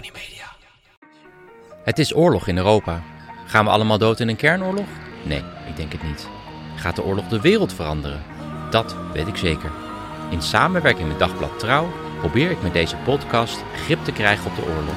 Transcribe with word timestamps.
Media. 0.00 0.54
Het 1.84 1.98
is 1.98 2.14
oorlog 2.14 2.48
in 2.48 2.56
Europa. 2.56 3.02
Gaan 3.46 3.64
we 3.64 3.70
allemaal 3.70 3.98
dood 3.98 4.20
in 4.20 4.28
een 4.28 4.36
kernoorlog? 4.36 4.86
Nee, 5.24 5.42
ik 5.68 5.76
denk 5.76 5.92
het 5.92 6.02
niet. 6.02 6.28
Gaat 6.76 6.96
de 6.96 7.04
oorlog 7.04 7.28
de 7.28 7.40
wereld 7.40 7.72
veranderen? 7.72 8.22
Dat 8.70 8.96
weet 9.12 9.26
ik 9.26 9.36
zeker. 9.36 9.70
In 10.30 10.42
samenwerking 10.42 11.08
met 11.08 11.18
Dagblad 11.18 11.58
Trouw 11.58 11.92
probeer 12.18 12.50
ik 12.50 12.62
met 12.62 12.72
deze 12.72 12.96
podcast 12.96 13.62
grip 13.74 14.04
te 14.04 14.12
krijgen 14.12 14.50
op 14.50 14.56
de 14.56 14.62
oorlog. 14.62 14.96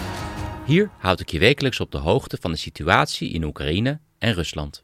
Hier 0.65 0.89
houd 0.97 1.19
ik 1.19 1.29
je 1.29 1.39
wekelijks 1.39 1.79
op 1.79 1.91
de 1.91 1.97
hoogte 1.97 2.37
van 2.41 2.51
de 2.51 2.57
situatie 2.57 3.31
in 3.31 3.43
Oekraïne 3.43 3.99
en 4.17 4.33
Rusland. 4.33 4.83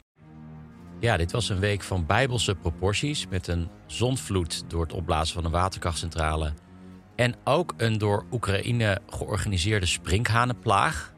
Ja, 0.99 1.17
dit 1.17 1.31
was 1.31 1.49
een 1.49 1.59
week 1.59 1.81
van 1.81 2.05
bijbelse 2.05 2.55
proporties 2.55 3.27
met 3.27 3.47
een 3.47 3.69
zondvloed 3.85 4.63
door 4.69 4.81
het 4.81 4.93
opblazen 4.93 5.35
van 5.35 5.45
een 5.45 5.51
waterkrachtcentrale 5.51 6.53
en 7.15 7.35
ook 7.43 7.73
een 7.77 7.97
door 7.97 8.25
Oekraïne 8.31 9.01
georganiseerde 9.09 9.85
sprinkhanenplaag. 9.85 11.13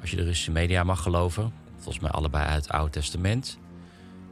Als 0.00 0.10
je 0.10 0.16
de 0.16 0.22
Russische 0.22 0.50
media 0.50 0.84
mag 0.84 1.02
geloven, 1.02 1.52
volgens 1.74 1.98
mij 1.98 2.10
allebei 2.10 2.44
uit 2.44 2.62
het 2.62 2.72
Oude 2.72 2.90
Testament. 2.90 3.58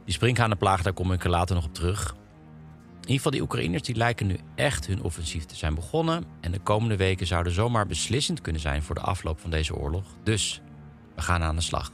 Die 0.05 0.13
sprinkhanenplaag, 0.13 0.81
daar 0.81 0.93
kom 0.93 1.11
ik 1.11 1.23
er 1.23 1.29
later 1.29 1.55
nog 1.55 1.65
op 1.65 1.73
terug. 1.73 2.15
In 3.07 3.13
ieder 3.13 3.15
geval, 3.15 3.31
die 3.31 3.41
Oekraïners 3.41 3.83
die 3.83 3.95
lijken 3.95 4.27
nu 4.27 4.37
echt 4.55 4.87
hun 4.87 5.03
offensief 5.03 5.45
te 5.45 5.55
zijn 5.55 5.75
begonnen. 5.75 6.23
En 6.41 6.51
de 6.51 6.59
komende 6.59 6.95
weken 6.95 7.27
zouden 7.27 7.53
zomaar 7.53 7.87
beslissend 7.87 8.41
kunnen 8.41 8.61
zijn 8.61 8.83
voor 8.83 8.95
de 8.95 9.01
afloop 9.01 9.39
van 9.39 9.49
deze 9.49 9.75
oorlog. 9.75 10.05
Dus 10.23 10.61
we 11.15 11.21
gaan 11.21 11.43
aan 11.43 11.55
de 11.55 11.61
slag. 11.61 11.91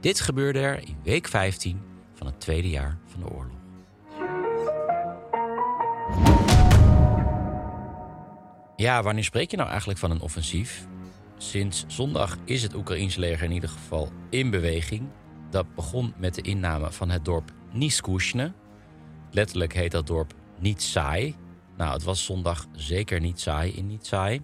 Dit 0.00 0.20
gebeurde 0.20 0.58
er 0.58 0.78
in 0.88 0.96
week 1.02 1.28
15 1.28 1.80
van 2.14 2.26
het 2.26 2.40
tweede 2.40 2.68
jaar 2.70 2.98
van 3.06 3.20
de 3.20 3.28
oorlog. 3.28 3.60
Ja, 8.82 9.02
wanneer 9.02 9.24
spreek 9.24 9.50
je 9.50 9.56
nou 9.56 9.68
eigenlijk 9.68 9.98
van 9.98 10.10
een 10.10 10.20
offensief? 10.20 10.86
Sinds 11.36 11.84
zondag 11.86 12.36
is 12.44 12.62
het 12.62 12.74
Oekraïense 12.74 13.20
leger 13.20 13.44
in 13.44 13.52
ieder 13.52 13.68
geval 13.68 14.12
in 14.30 14.50
beweging. 14.50 15.08
Dat 15.50 15.74
begon 15.74 16.14
met 16.16 16.34
de 16.34 16.42
inname 16.42 16.92
van 16.92 17.10
het 17.10 17.24
dorp 17.24 17.52
Niskushne. 17.72 18.52
Letterlijk 19.30 19.74
heet 19.74 19.90
dat 19.90 20.06
dorp 20.06 20.34
niet 20.58 20.82
saai. 20.82 21.36
Nou, 21.76 21.92
het 21.92 22.02
was 22.02 22.24
zondag 22.24 22.66
zeker 22.72 23.20
niet 23.20 23.40
saai 23.40 23.72
in 23.72 23.86
niet 23.86 24.06
saai. 24.06 24.42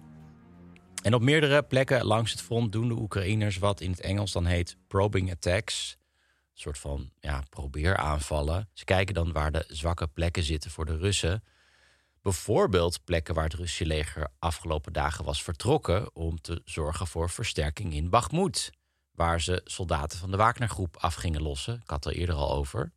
En 1.03 1.13
op 1.13 1.21
meerdere 1.21 1.63
plekken 1.63 2.05
langs 2.05 2.31
het 2.31 2.41
front 2.41 2.71
doen 2.71 2.87
de 2.87 2.99
Oekraïners 2.99 3.57
wat 3.57 3.81
in 3.81 3.91
het 3.91 4.01
Engels 4.01 4.31
dan 4.31 4.45
heet 4.45 4.77
probing 4.87 5.31
attacks. 5.31 5.97
Een 6.53 6.61
soort 6.61 6.77
van 6.77 7.11
ja, 7.19 7.43
probeeraanvallen. 7.49 8.69
Ze 8.73 8.85
kijken 8.85 9.13
dan 9.13 9.31
waar 9.31 9.51
de 9.51 9.63
zwakke 9.67 10.07
plekken 10.07 10.43
zitten 10.43 10.71
voor 10.71 10.85
de 10.85 10.97
Russen. 10.97 11.43
Bijvoorbeeld 12.21 13.03
plekken 13.03 13.35
waar 13.35 13.43
het 13.43 13.53
Russische 13.53 13.85
leger 13.85 14.27
afgelopen 14.39 14.93
dagen 14.93 15.25
was 15.25 15.43
vertrokken 15.43 16.15
om 16.15 16.41
te 16.41 16.61
zorgen 16.65 17.07
voor 17.07 17.29
versterking 17.29 17.93
in 17.93 18.09
Bakhmut. 18.09 18.71
Waar 19.11 19.41
ze 19.41 19.61
soldaten 19.63 20.19
van 20.19 20.31
de 20.31 20.37
Wagnergroep 20.37 20.97
af 20.97 21.13
gingen 21.13 21.41
lossen. 21.41 21.75
Ik 21.83 21.89
had 21.89 22.05
er 22.05 22.13
eerder 22.13 22.35
al 22.35 22.51
over. 22.51 22.91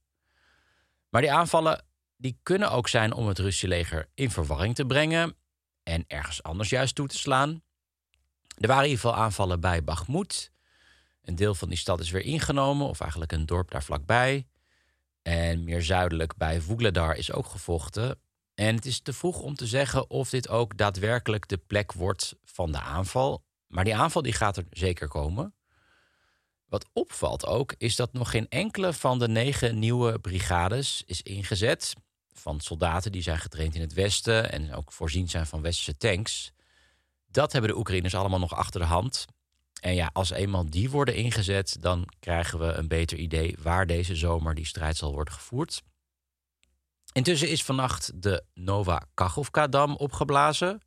Maar 1.08 1.20
die 1.20 1.32
aanvallen 1.32 1.84
die 2.16 2.38
kunnen 2.42 2.70
ook 2.70 2.88
zijn 2.88 3.12
om 3.12 3.28
het 3.28 3.38
Russische 3.38 3.68
leger 3.68 4.08
in 4.14 4.30
verwarring 4.30 4.74
te 4.74 4.86
brengen 4.86 5.36
en 5.82 6.04
ergens 6.06 6.42
anders 6.42 6.68
juist 6.68 6.94
toe 6.94 7.08
te 7.08 7.18
slaan. 7.18 7.62
Er 8.56 8.68
waren 8.68 8.84
in 8.84 8.90
ieder 8.90 9.04
geval 9.04 9.22
aanvallen 9.22 9.60
bij 9.60 9.84
Bakhmut. 9.84 10.52
Een 11.22 11.34
deel 11.34 11.54
van 11.54 11.68
die 11.68 11.78
stad 11.78 12.00
is 12.00 12.10
weer 12.10 12.24
ingenomen, 12.24 12.86
of 12.86 13.00
eigenlijk 13.00 13.32
een 13.32 13.46
dorp 13.46 13.70
daar 13.70 13.82
vlakbij. 13.82 14.46
En 15.22 15.64
meer 15.64 15.82
zuidelijk 15.82 16.36
bij 16.36 16.60
Vugledar 16.60 17.16
is 17.16 17.32
ook 17.32 17.46
gevochten. 17.46 18.20
En 18.54 18.74
het 18.74 18.86
is 18.86 19.00
te 19.00 19.12
vroeg 19.12 19.40
om 19.40 19.54
te 19.54 19.66
zeggen 19.66 20.10
of 20.10 20.30
dit 20.30 20.48
ook 20.48 20.76
daadwerkelijk 20.76 21.48
de 21.48 21.56
plek 21.56 21.92
wordt 21.92 22.34
van 22.44 22.72
de 22.72 22.80
aanval. 22.80 23.44
Maar 23.66 23.84
die 23.84 23.96
aanval 23.96 24.22
die 24.22 24.32
gaat 24.32 24.56
er 24.56 24.66
zeker 24.70 25.08
komen. 25.08 25.54
Wat 26.64 26.88
opvalt 26.92 27.46
ook 27.46 27.74
is 27.78 27.96
dat 27.96 28.12
nog 28.12 28.30
geen 28.30 28.48
enkele 28.48 28.92
van 28.92 29.18
de 29.18 29.28
negen 29.28 29.78
nieuwe 29.78 30.18
brigades 30.18 31.02
is 31.06 31.22
ingezet. 31.22 31.94
Van 32.32 32.60
soldaten 32.60 33.12
die 33.12 33.22
zijn 33.22 33.38
getraind 33.38 33.74
in 33.74 33.80
het 33.80 33.92
westen 33.92 34.52
en 34.52 34.74
ook 34.74 34.92
voorzien 34.92 35.28
zijn 35.28 35.46
van 35.46 35.62
westerse 35.62 35.96
tanks. 35.96 36.52
Dat 37.26 37.52
hebben 37.52 37.70
de 37.70 37.76
Oekraïners 37.76 38.14
allemaal 38.14 38.38
nog 38.38 38.54
achter 38.54 38.80
de 38.80 38.86
hand. 38.86 39.26
En 39.80 39.94
ja, 39.94 40.10
als 40.12 40.30
eenmaal 40.30 40.70
die 40.70 40.90
worden 40.90 41.14
ingezet, 41.14 41.76
dan 41.80 42.08
krijgen 42.18 42.58
we 42.58 42.72
een 42.72 42.88
beter 42.88 43.18
idee 43.18 43.56
waar 43.62 43.86
deze 43.86 44.16
zomer 44.16 44.54
die 44.54 44.66
strijd 44.66 44.96
zal 44.96 45.12
worden 45.12 45.34
gevoerd. 45.34 45.82
Intussen 47.12 47.48
is 47.48 47.64
vannacht 47.64 48.22
de 48.22 48.44
Nova 48.54 49.02
Kachovka-dam 49.14 49.96
opgeblazen. 49.96 50.80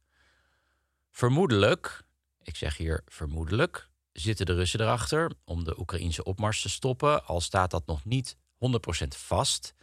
Vermoedelijk, 1.11 2.03
ik 2.41 2.55
zeg 2.55 2.77
hier 2.77 3.01
vermoedelijk, 3.05 3.89
zitten 4.11 4.45
de 4.45 4.53
Russen 4.53 4.81
erachter 4.81 5.31
om 5.43 5.63
de 5.63 5.79
Oekraïnse 5.79 6.23
opmars 6.23 6.61
te 6.61 6.69
stoppen, 6.69 7.25
al 7.25 7.41
staat 7.41 7.71
dat 7.71 7.85
nog 7.85 8.05
niet 8.05 8.35
100% 8.35 9.07
vast. 9.07 9.73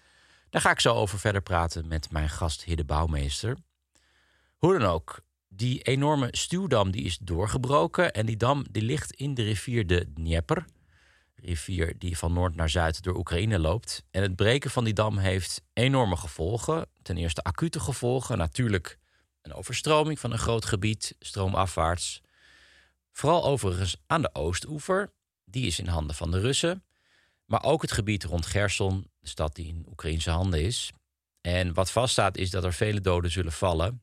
Daar 0.51 0.61
ga 0.61 0.71
ik 0.71 0.81
zo 0.81 0.95
over 0.95 1.19
verder 1.19 1.43
praten 1.43 1.89
met 1.89 2.11
mijn 2.11 2.29
gast 2.29 2.65
Hidde 2.65 2.85
Bouwmeester. 2.85 3.57
Hoe 4.57 4.79
dan 4.79 4.89
ook, 4.89 5.21
die 5.49 5.83
enorme 5.83 6.29
stuwdam 6.31 6.91
die 6.91 7.05
is 7.05 7.19
doorgebroken 7.19 8.13
en 8.13 8.27
die 8.27 8.37
dam 8.37 8.65
die 8.71 8.83
ligt 8.83 9.13
in 9.13 9.35
de 9.35 9.43
rivier 9.43 9.87
de 9.87 10.13
Dnieper. 10.13 10.65
Rivier 11.45 11.99
die 11.99 12.19
van 12.19 12.33
noord 12.33 12.55
naar 12.55 12.71
zuid 12.71 13.03
door 13.03 13.17
Oekraïne 13.17 13.59
loopt. 13.59 14.05
En 14.11 14.23
het 14.23 14.37
breken 14.37 14.71
van 14.71 14.85
die 14.85 14.95
dam 14.95 15.19
heeft 15.19 15.63
enorme 15.73 16.17
gevolgen. 16.17 16.87
Ten 17.03 17.17
eerste 17.17 17.43
acute 17.43 17.81
gevolgen, 17.81 18.39
natuurlijk 18.39 18.99
een 19.43 19.55
overstroming 19.55 20.21
van 20.21 20.33
een 20.33 20.39
groot 20.39 20.65
gebied, 20.65 21.17
stroomafwaarts. 21.19 22.23
Vooral 23.13 23.45
overigens 23.45 23.97
aan 24.07 24.23
de 24.23 24.35
oostoever, 24.35 25.13
die 25.45 25.67
is 25.67 25.79
in 25.79 25.87
handen 25.87 26.17
van 26.17 26.31
de 26.31 26.41
Russen. 26.41 26.85
Maar 27.45 27.63
ook 27.63 27.83
het 27.83 27.93
gebied 27.93 28.25
rond 28.25 28.47
Gerson, 28.47 29.11
de 29.21 29.29
stad 29.29 29.55
die 29.55 29.67
in 29.67 29.87
Oekraïnse 29.89 30.31
handen 30.31 30.63
is. 30.63 30.93
En 31.41 31.75
wat 31.75 31.91
vaststaat 31.91 32.37
is 32.37 32.51
dat 32.51 32.65
er 32.65 32.73
vele 32.73 33.01
doden 33.01 33.31
zullen 33.31 33.53
vallen. 33.53 34.03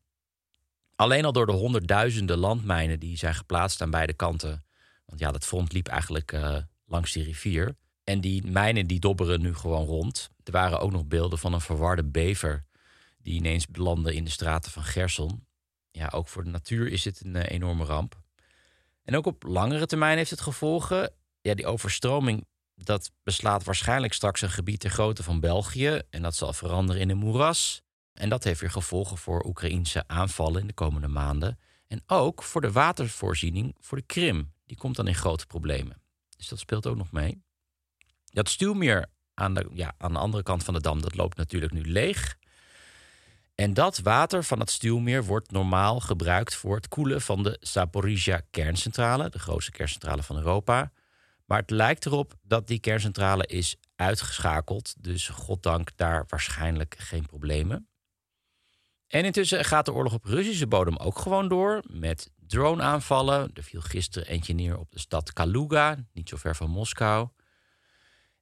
Alleen 0.96 1.26
al 1.26 1.32
door 1.32 1.46
de 1.46 1.52
honderdduizenden 1.52 2.38
landmijnen 2.38 3.00
die 3.00 3.18
zijn 3.18 3.36
geplaatst 3.36 3.82
aan 3.82 3.92
beide 3.92 4.14
kanten. 4.14 4.66
Want 5.06 5.20
ja, 5.20 5.32
dat 5.32 5.46
front 5.46 5.74
liep 5.74 5.88
eigenlijk 5.88 6.32
uh, 6.32 6.58
langs 6.90 7.12
die 7.12 7.24
rivier. 7.24 7.76
En 8.04 8.22
die 8.22 8.48
mijnen 8.48 8.88
die 8.88 9.00
dobberen 9.00 9.42
nu 9.42 9.56
gewoon 9.56 9.86
rond. 9.86 10.30
Er 10.44 10.52
waren 10.52 10.80
ook 10.80 10.92
nog 10.92 11.06
beelden 11.06 11.40
van 11.40 11.54
een 11.54 11.62
verwarde 11.62 12.04
bever 12.04 12.66
die 13.18 13.34
ineens 13.34 13.68
belandde 13.68 14.16
in 14.16 14.24
de 14.24 14.30
straten 14.30 14.72
van 14.72 14.84
Gerson. 14.84 15.46
Ja, 15.92 16.08
ook 16.08 16.28
voor 16.28 16.44
de 16.44 16.50
natuur 16.50 16.88
is 16.88 17.04
dit 17.04 17.26
een 17.26 17.36
uh, 17.36 17.44
enorme 17.48 17.86
ramp. 17.86 18.22
En 19.04 19.16
ook 19.16 19.26
op 19.26 19.44
langere 19.44 19.86
termijn 19.86 20.18
heeft 20.18 20.30
het 20.30 20.42
gevolgen. 20.42 21.14
Ja, 21.42 21.54
die 21.54 21.66
overstroming 21.66 22.46
dat 22.84 23.12
beslaat 23.24 23.64
waarschijnlijk 23.64 24.14
straks 24.14 24.42
een 24.42 24.50
gebied 24.50 24.80
ter 24.80 24.90
grootte 24.90 25.24
van 25.24 25.40
België. 25.40 26.02
En 26.10 26.22
dat 26.22 26.36
zal 26.36 26.54
veranderen 26.54 27.02
in 27.02 27.10
een 27.10 27.18
moeras. 27.18 27.82
En 28.14 28.30
dat 28.30 28.44
heeft 28.44 28.60
weer 28.60 28.72
gevolgen 28.72 29.18
voor 29.18 29.46
Oekraïnse 29.46 30.08
aanvallen 30.08 30.62
in 30.62 30.68
de 30.68 30.74
komende 30.74 31.08
maanden. 31.08 31.60
En 31.88 32.04
ook 32.08 32.44
voor 32.44 32.62
de 32.62 32.72
watervoorziening 32.72 33.76
voor 33.80 33.98
de 33.98 34.04
Krim. 34.04 34.54
Die 34.66 34.78
komt 34.78 34.96
dan 34.96 35.08
in 35.08 35.16
grote 35.16 35.46
problemen. 35.46 36.02
Dus 36.40 36.48
dat 36.48 36.60
speelt 36.60 36.88
ook 36.88 36.98
nog 36.98 37.12
mee. 37.12 37.44
Dat 38.26 38.50
stuwmeer 38.50 39.06
aan 39.34 39.54
de, 39.54 39.70
ja, 39.74 39.94
aan 39.98 40.14
de 40.14 40.20
andere 40.20 40.44
kant 40.44 40.64
van 40.64 40.74
de 40.74 40.82
dam, 40.82 41.02
dat 41.02 41.16
loopt 41.16 41.38
natuurlijk 41.38 41.72
nu 41.72 41.82
leeg. 41.82 42.38
En 43.56 43.74
dat 43.74 43.98
water 43.98 44.44
van 44.44 44.60
het 44.60 44.70
stuwmeer 44.70 45.24
wordt 45.24 45.52
normaal 45.52 46.00
gebruikt 46.00 46.56
voor 46.56 46.76
het 46.76 46.88
koelen 46.88 47.22
van 47.22 47.44
de 47.44 47.58
Zaporizhia 47.60 48.42
kerncentrale, 48.50 49.30
de 49.30 49.40
grootste 49.40 49.72
kerncentrale 49.72 50.24
van 50.24 50.38
Europa. 50.38 50.92
Maar 51.46 51.60
het 51.60 51.70
lijkt 51.70 52.06
erop 52.06 52.34
dat 52.42 52.68
die 52.68 52.80
kerncentrale 52.80 53.46
is 53.46 53.76
uitgeschakeld. 53.96 54.96
Dus 55.04 55.28
goddank 55.28 55.92
daar 55.96 56.26
waarschijnlijk 56.28 56.96
geen 56.98 57.26
problemen. 57.26 57.88
En 59.08 59.26
intussen 59.26 59.66
gaat 59.66 59.86
de 59.86 59.94
oorlog 59.94 60.14
op 60.14 60.26
Russische 60.26 60.68
bodem 60.68 60.98
ook 60.98 61.20
gewoon 61.20 61.48
door 61.48 61.84
met 61.88 62.32
droneaanvallen. 62.50 63.52
Er 63.54 63.64
viel 63.64 63.82
gisteren 63.82 64.28
eentje 64.28 64.54
neer 64.54 64.78
op 64.78 64.92
de 64.92 65.00
stad 65.00 65.34
Kaluga, 65.34 65.98
niet 66.14 66.30
zo 66.30 66.38
ver 66.38 66.56
van 66.56 66.70
Moskou. 66.70 67.30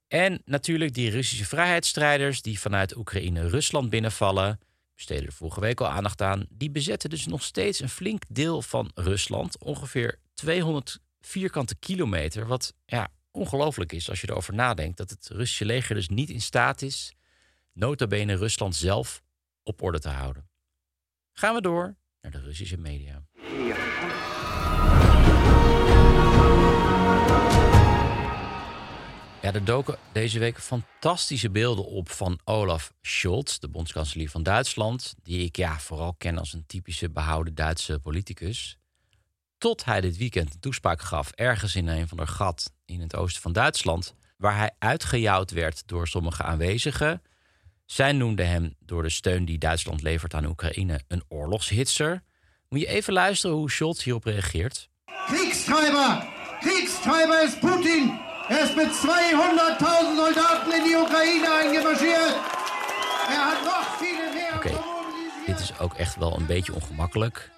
En 0.08 0.42
natuurlijk 0.44 0.94
die 0.94 1.10
Russische 1.10 1.46
vrijheidsstrijders 1.46 2.42
die 2.42 2.60
vanuit 2.60 2.96
Oekraïne 2.96 3.48
Rusland 3.48 3.90
binnenvallen. 3.90 4.60
besteden 4.94 5.26
er 5.26 5.32
vorige 5.32 5.60
week 5.60 5.80
al 5.80 5.88
aandacht 5.88 6.22
aan, 6.22 6.46
die 6.48 6.70
bezetten 6.70 7.10
dus 7.10 7.26
nog 7.26 7.42
steeds 7.42 7.80
een 7.80 7.88
flink 7.88 8.22
deel 8.28 8.62
van 8.62 8.90
Rusland. 8.94 9.58
Ongeveer 9.58 10.18
200 10.34 11.00
vierkante 11.20 11.76
kilometer. 11.76 12.46
Wat 12.46 12.74
ja, 12.86 13.08
ongelooflijk 13.30 13.92
is 13.92 14.10
als 14.10 14.20
je 14.20 14.30
erover 14.30 14.54
nadenkt. 14.54 14.96
Dat 14.96 15.10
het 15.10 15.28
Russische 15.28 15.64
leger 15.64 15.94
dus 15.94 16.08
niet 16.08 16.30
in 16.30 16.40
staat 16.40 16.82
is, 16.82 17.12
nota 17.72 18.06
bene 18.06 18.36
Rusland 18.36 18.76
zelf 18.76 19.22
op 19.62 19.82
orde 19.82 20.00
te 20.00 20.08
houden. 20.08 20.48
Gaan 21.32 21.54
we 21.54 21.60
door 21.60 21.96
naar 22.20 22.32
de 22.32 22.40
Russische 22.40 22.78
media. 22.78 23.27
Ja, 29.42 29.52
er 29.52 29.64
doken 29.64 29.98
deze 30.12 30.38
week 30.38 30.60
fantastische 30.60 31.50
beelden 31.50 31.84
op 31.84 32.10
van 32.10 32.38
Olaf 32.44 32.92
Scholz, 33.02 33.58
de 33.58 33.68
bondskanselier 33.68 34.30
van 34.30 34.42
Duitsland, 34.42 35.14
die 35.22 35.44
ik 35.44 35.56
ja, 35.56 35.78
vooral 35.78 36.14
ken 36.18 36.38
als 36.38 36.52
een 36.52 36.66
typische 36.66 37.10
behouden 37.10 37.54
Duitse 37.54 37.98
politicus. 37.98 38.78
Tot 39.58 39.84
hij 39.84 40.00
dit 40.00 40.16
weekend 40.16 40.54
een 40.54 40.60
toespraak 40.60 41.02
gaf 41.02 41.30
ergens 41.30 41.76
in 41.76 41.88
een 41.88 42.08
van 42.08 42.16
de 42.16 42.26
gat 42.26 42.72
in 42.84 43.00
het 43.00 43.16
oosten 43.16 43.42
van 43.42 43.52
Duitsland, 43.52 44.14
waar 44.36 44.56
hij 44.56 44.70
uitgejouwd 44.78 45.50
werd 45.50 45.82
door 45.86 46.08
sommige 46.08 46.42
aanwezigen. 46.42 47.22
Zij 47.86 48.12
noemden 48.12 48.48
hem 48.48 48.74
door 48.78 49.02
de 49.02 49.10
steun 49.10 49.44
die 49.44 49.58
Duitsland 49.58 50.02
levert 50.02 50.34
aan 50.34 50.44
Oekraïne 50.44 51.00
een 51.08 51.22
oorlogshitser. 51.28 52.22
Moet 52.68 52.80
je 52.80 52.86
even 52.86 53.12
luisteren 53.12 53.56
hoe 53.56 53.70
Scholz 53.70 54.04
hierop 54.04 54.24
reageert. 54.24 54.88
Kriegstreiber! 55.26 56.26
Kriegstreiber 56.60 57.44
is 57.44 57.58
Putin! 57.58 58.27
Er 58.48 58.62
is 58.62 58.74
met 58.74 58.88
200.000 58.88 59.04
soldaten 60.16 60.76
in 60.78 60.84
die 60.84 60.96
Oekraïne 60.96 61.60
eingemarschiert! 61.62 62.34
Er 63.28 63.36
had 63.36 63.64
nog 63.64 63.96
veel 63.98 64.32
meer 64.32 64.54
Oké, 64.54 64.80
dit 65.46 65.60
is 65.60 65.78
ook 65.78 65.94
echt 65.94 66.16
wel 66.16 66.36
een 66.36 66.46
beetje 66.46 66.74
ongemakkelijk. 66.74 67.50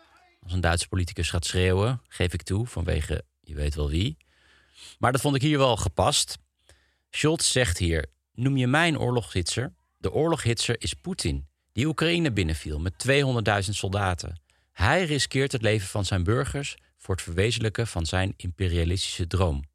Als 0.42 0.52
een 0.52 0.60
Duitse 0.60 0.88
politicus 0.88 1.30
gaat 1.30 1.44
schreeuwen, 1.44 2.02
geef 2.08 2.32
ik 2.32 2.42
toe, 2.42 2.66
vanwege 2.66 3.24
je 3.40 3.54
weet 3.54 3.74
wel 3.74 3.88
wie. 3.88 4.16
Maar 4.98 5.12
dat 5.12 5.20
vond 5.20 5.36
ik 5.36 5.42
hier 5.42 5.58
wel 5.58 5.76
gepast. 5.76 6.38
Scholz 7.10 7.50
zegt 7.50 7.78
hier: 7.78 8.06
Noem 8.34 8.56
je 8.56 8.66
mij 8.66 8.88
een 8.88 8.98
oorlogshitser? 8.98 9.72
De 9.96 10.12
oorloghitser 10.12 10.82
is 10.82 10.94
Poetin, 10.94 11.48
die 11.72 11.86
Oekraïne 11.86 12.32
binnenviel 12.32 12.78
met 12.78 13.06
200.000 13.64 13.70
soldaten. 13.70 14.40
Hij 14.72 15.04
riskeert 15.04 15.52
het 15.52 15.62
leven 15.62 15.88
van 15.88 16.04
zijn 16.04 16.24
burgers 16.24 16.76
voor 16.96 17.14
het 17.14 17.24
verwezenlijken 17.24 17.86
van 17.86 18.06
zijn 18.06 18.34
imperialistische 18.36 19.26
droom. 19.26 19.69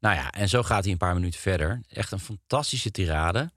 Nou 0.00 0.14
ja, 0.14 0.30
en 0.30 0.48
zo 0.48 0.62
gaat 0.62 0.82
hij 0.82 0.92
een 0.92 0.98
paar 0.98 1.14
minuten 1.14 1.40
verder. 1.40 1.80
Echt 1.88 2.12
een 2.12 2.20
fantastische 2.20 2.90
tirade 2.90 3.50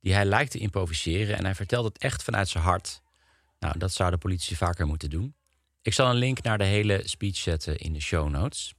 die 0.00 0.14
hij 0.14 0.24
lijkt 0.24 0.50
te 0.50 0.58
improviseren 0.58 1.36
en 1.36 1.44
hij 1.44 1.54
vertelt 1.54 1.84
het 1.84 1.98
echt 1.98 2.22
vanuit 2.22 2.48
zijn 2.48 2.64
hart. 2.64 3.02
Nou, 3.58 3.78
dat 3.78 3.92
zouden 3.92 4.18
politici 4.18 4.56
vaker 4.56 4.86
moeten 4.86 5.10
doen. 5.10 5.34
Ik 5.82 5.92
zal 5.92 6.10
een 6.10 6.16
link 6.16 6.42
naar 6.42 6.58
de 6.58 6.64
hele 6.64 7.02
speech 7.04 7.36
zetten 7.36 7.76
in 7.76 7.92
de 7.92 8.00
show 8.00 8.28
notes. 8.28 8.74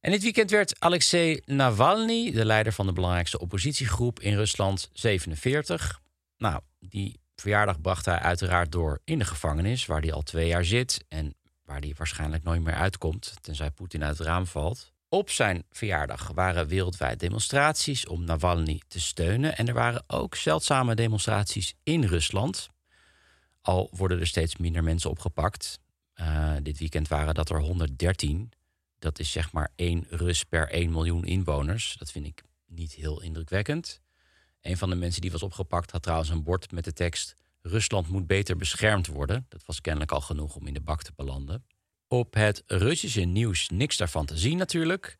En 0.00 0.10
dit 0.10 0.22
weekend 0.22 0.50
werd 0.50 0.80
Alexei 0.80 1.40
Navalny, 1.44 2.30
de 2.30 2.44
leider 2.44 2.72
van 2.72 2.86
de 2.86 2.92
belangrijkste 2.92 3.38
oppositiegroep 3.38 4.20
in 4.20 4.34
Rusland, 4.34 4.90
47. 4.92 6.00
Nou, 6.36 6.60
die 6.78 7.20
verjaardag 7.36 7.80
bracht 7.80 8.04
hij 8.04 8.18
uiteraard 8.18 8.72
door 8.72 9.00
in 9.04 9.18
de 9.18 9.24
gevangenis, 9.24 9.86
waar 9.86 10.00
hij 10.00 10.12
al 10.12 10.22
twee 10.22 10.46
jaar 10.46 10.64
zit 10.64 11.04
en 11.08 11.34
waar 11.64 11.80
hij 11.80 11.94
waarschijnlijk 11.96 12.42
nooit 12.42 12.62
meer 12.62 12.74
uitkomt, 12.74 13.34
tenzij 13.40 13.70
Poetin 13.70 14.04
uit 14.04 14.18
het 14.18 14.26
raam 14.26 14.46
valt. 14.46 14.91
Op 15.14 15.30
zijn 15.30 15.64
verjaardag 15.70 16.30
waren 16.34 16.66
wereldwijd 16.66 17.20
demonstraties 17.20 18.06
om 18.06 18.24
Navalny 18.24 18.80
te 18.88 19.00
steunen. 19.00 19.56
En 19.56 19.68
er 19.68 19.74
waren 19.74 20.04
ook 20.06 20.34
zeldzame 20.34 20.94
demonstraties 20.94 21.74
in 21.82 22.04
Rusland. 22.04 22.68
Al 23.60 23.88
worden 23.90 24.20
er 24.20 24.26
steeds 24.26 24.56
minder 24.56 24.82
mensen 24.82 25.10
opgepakt. 25.10 25.80
Uh, 26.14 26.54
dit 26.62 26.78
weekend 26.78 27.08
waren 27.08 27.34
dat 27.34 27.50
er 27.50 27.60
113. 27.60 28.52
Dat 28.98 29.18
is 29.18 29.32
zeg 29.32 29.52
maar 29.52 29.72
één 29.76 30.06
Rus 30.08 30.44
per 30.44 30.68
1 30.68 30.90
miljoen 30.90 31.24
inwoners. 31.24 31.96
Dat 31.98 32.10
vind 32.12 32.26
ik 32.26 32.42
niet 32.66 32.92
heel 32.92 33.22
indrukwekkend. 33.22 34.00
Een 34.60 34.76
van 34.76 34.90
de 34.90 34.96
mensen 34.96 35.20
die 35.20 35.32
was 35.32 35.42
opgepakt 35.42 35.90
had 35.90 36.02
trouwens 36.02 36.30
een 36.30 36.42
bord 36.42 36.70
met 36.70 36.84
de 36.84 36.92
tekst: 36.92 37.34
Rusland 37.60 38.08
moet 38.08 38.26
beter 38.26 38.56
beschermd 38.56 39.06
worden. 39.06 39.46
Dat 39.48 39.62
was 39.66 39.80
kennelijk 39.80 40.12
al 40.12 40.20
genoeg 40.20 40.54
om 40.56 40.66
in 40.66 40.74
de 40.74 40.80
bak 40.80 41.02
te 41.02 41.12
belanden. 41.16 41.64
Op 42.12 42.34
het 42.34 42.62
Russische 42.66 43.20
nieuws 43.20 43.68
niks 43.68 43.96
daarvan 43.96 44.26
te 44.26 44.36
zien 44.36 44.56
natuurlijk. 44.56 45.16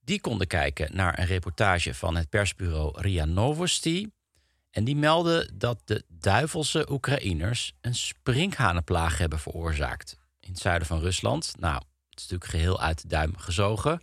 Die 0.00 0.20
konden 0.20 0.46
kijken 0.46 0.96
naar 0.96 1.18
een 1.18 1.26
reportage 1.26 1.94
van 1.94 2.16
het 2.16 2.28
persbureau 2.28 3.00
RIA 3.00 3.24
Novosti. 3.24 4.10
En 4.70 4.84
die 4.84 4.96
melden 4.96 5.58
dat 5.58 5.82
de 5.84 6.04
duivelse 6.08 6.90
Oekraïners 6.90 7.72
een 7.80 7.94
sprinkhanenplaag 7.94 9.18
hebben 9.18 9.38
veroorzaakt 9.38 10.16
in 10.40 10.50
het 10.50 10.58
zuiden 10.58 10.86
van 10.88 11.00
Rusland. 11.00 11.54
Nou, 11.58 11.74
het 12.10 12.18
is 12.18 12.22
natuurlijk 12.22 12.50
geheel 12.50 12.80
uit 12.80 13.02
de 13.02 13.08
duim 13.08 13.36
gezogen. 13.36 14.02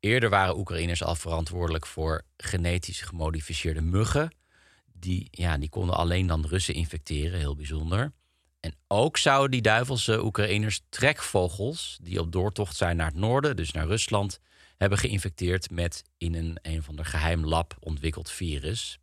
Eerder 0.00 0.30
waren 0.30 0.58
Oekraïners 0.58 1.02
al 1.02 1.14
verantwoordelijk 1.14 1.86
voor 1.86 2.22
genetisch 2.36 3.00
gemodificeerde 3.00 3.82
muggen. 3.82 4.34
Die, 4.92 5.28
ja, 5.30 5.58
die 5.58 5.68
konden 5.68 5.96
alleen 5.96 6.26
dan 6.26 6.46
Russen 6.46 6.74
infecteren, 6.74 7.38
heel 7.38 7.56
bijzonder. 7.56 8.12
En 8.68 8.74
ook 8.88 9.16
zouden 9.16 9.50
die 9.50 9.62
duivelse 9.62 10.24
Oekraïners 10.24 10.80
trekvogels, 10.88 11.98
die 12.02 12.20
op 12.20 12.32
doortocht 12.32 12.76
zijn 12.76 12.96
naar 12.96 13.06
het 13.06 13.14
noorden, 13.14 13.56
dus 13.56 13.72
naar 13.72 13.86
Rusland, 13.86 14.40
hebben 14.76 14.98
geïnfecteerd 14.98 15.70
met 15.70 16.02
in 16.18 16.34
een 16.34 16.58
een 16.62 16.82
van 16.82 16.96
de 16.96 17.04
geheim 17.04 17.44
lab 17.44 17.76
ontwikkeld 17.80 18.30
virus. 18.30 18.98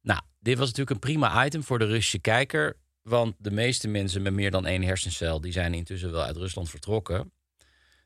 Nou, 0.00 0.20
dit 0.38 0.58
was 0.58 0.66
natuurlijk 0.66 0.90
een 0.90 1.10
prima 1.10 1.44
item 1.44 1.62
voor 1.62 1.78
de 1.78 1.84
Russische 1.84 2.18
kijker. 2.18 2.76
Want 3.02 3.34
de 3.38 3.50
meeste 3.50 3.88
mensen 3.88 4.22
met 4.22 4.32
meer 4.32 4.50
dan 4.50 4.66
één 4.66 4.82
hersencel... 4.82 5.40
die 5.40 5.52
zijn 5.52 5.74
intussen 5.74 6.12
wel 6.12 6.22
uit 6.22 6.36
Rusland 6.36 6.70
vertrokken. 6.70 7.32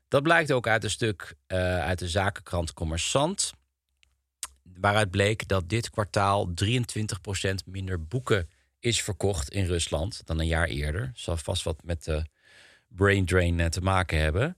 Dat 0.07 0.23
blijkt 0.23 0.51
ook 0.51 0.67
uit 0.67 0.83
een 0.83 0.89
stuk 0.89 1.35
uh, 1.47 1.57
uit 1.79 1.99
de 1.99 2.09
zakenkrant 2.09 2.73
Commerçant... 2.73 3.49
waaruit 4.63 5.11
bleek 5.11 5.47
dat 5.47 5.69
dit 5.69 5.89
kwartaal 5.89 6.49
23% 6.49 6.51
minder 7.65 8.07
boeken 8.07 8.49
is 8.85 9.01
verkocht 9.01 9.49
in 9.49 9.65
Rusland... 9.65 10.21
dan 10.25 10.39
een 10.39 10.47
jaar 10.47 10.67
eerder. 10.67 11.11
Zal 11.15 11.37
vast 11.37 11.63
wat 11.63 11.83
met 11.83 12.03
de 12.03 12.25
brain 12.87 13.25
drain 13.25 13.59
eh, 13.59 13.67
te 13.67 13.81
maken 13.81 14.19
hebben. 14.19 14.57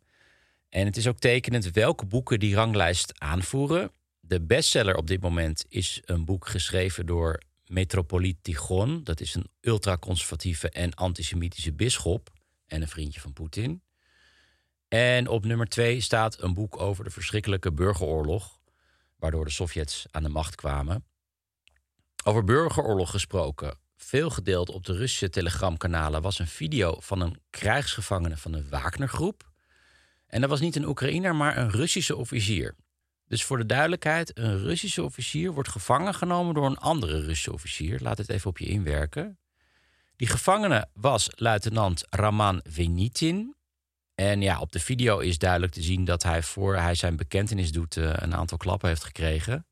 En 0.69 0.85
het 0.85 0.97
is 0.97 1.07
ook 1.07 1.19
tekenend 1.19 1.71
welke 1.71 2.06
boeken 2.06 2.39
die 2.39 2.56
ranglijst 2.56 3.19
aanvoeren. 3.19 3.91
De 4.19 4.41
bestseller 4.41 4.95
op 4.95 5.07
dit 5.07 5.21
moment 5.21 5.65
is 5.69 6.01
een 6.06 6.25
boek 6.25 6.47
geschreven 6.47 7.06
door 7.06 7.41
Metropoliet 7.65 8.38
Tigon. 8.41 9.03
Dat 9.03 9.19
is 9.19 9.35
een 9.35 9.50
ultraconservatieve 9.62 10.69
en 10.69 10.94
antisemitische 10.94 11.74
bisschop 11.74 12.29
en 12.65 12.81
een 12.81 12.88
vriendje 12.88 13.19
van 13.19 13.33
Poetin. 13.33 13.81
En 14.88 15.27
op 15.27 15.46
nummer 15.46 15.67
twee 15.67 16.01
staat 16.01 16.41
een 16.41 16.53
boek 16.53 16.79
over 16.79 17.03
de 17.03 17.10
verschrikkelijke 17.10 17.72
burgeroorlog, 17.72 18.60
waardoor 19.15 19.46
de 19.46 19.51
Sovjets 19.51 20.05
aan 20.12 20.24
de 20.24 20.29
macht 20.29 20.55
kwamen. 20.55 21.05
Over 22.24 22.43
burgeroorlog 22.43 23.12
gesproken, 23.12 23.77
veel 23.98 24.30
gedeeld 24.30 24.70
op 24.70 24.86
de 24.86 24.94
Russische 24.94 25.30
telegramkanalen, 25.30 26.22
was 26.22 26.39
een 26.39 26.48
video 26.48 26.96
van 27.00 27.22
een 27.22 27.42
krijgsgevangene 27.50 28.38
van 28.38 28.51
de 28.51 28.70
Wagnergroep. 28.70 29.51
En 30.27 30.42
dat 30.42 30.50
was 30.50 30.60
niet 30.60 30.75
een 30.75 30.88
Oekraïner, 30.88 31.36
maar 31.36 31.58
een 31.58 31.72
Russische 31.72 32.16
officier. 32.16 32.75
Dus 33.27 33.44
voor 33.44 33.58
de 33.58 33.66
duidelijkheid, 33.66 34.38
een 34.38 34.58
Russische 34.58 35.04
officier 35.04 35.51
wordt 35.51 35.70
gevangen 35.70 36.13
genomen 36.13 36.54
door 36.54 36.66
een 36.66 36.77
andere 36.77 37.20
Russische 37.20 37.54
officier. 37.54 38.00
Laat 38.01 38.18
het 38.18 38.30
even 38.30 38.50
op 38.50 38.58
je 38.58 38.66
inwerken. 38.66 39.39
Die 40.16 40.27
gevangene 40.27 40.88
was 40.94 41.30
luitenant 41.36 42.06
Raman 42.10 42.62
Venitin. 42.63 43.56
En 44.16 44.42
ja, 44.42 44.60
op 44.60 44.72
de 44.72 44.80
video 44.80 45.20
is 45.20 45.38
duidelijk 45.38 45.74
te 45.74 45.82
zien 45.82 46.06
dat 46.06 46.24
hij 46.24 46.44
voor 46.44 46.75
hij 46.75 46.96
zijn 46.96 47.16
bekentenis 47.16 47.72
doet 47.72 47.98
eh, 47.98 48.13
een 48.16 48.36
aantal 48.36 48.58
klappen 48.58 48.89
heeft 48.89 49.04
gekregen. 49.04 49.66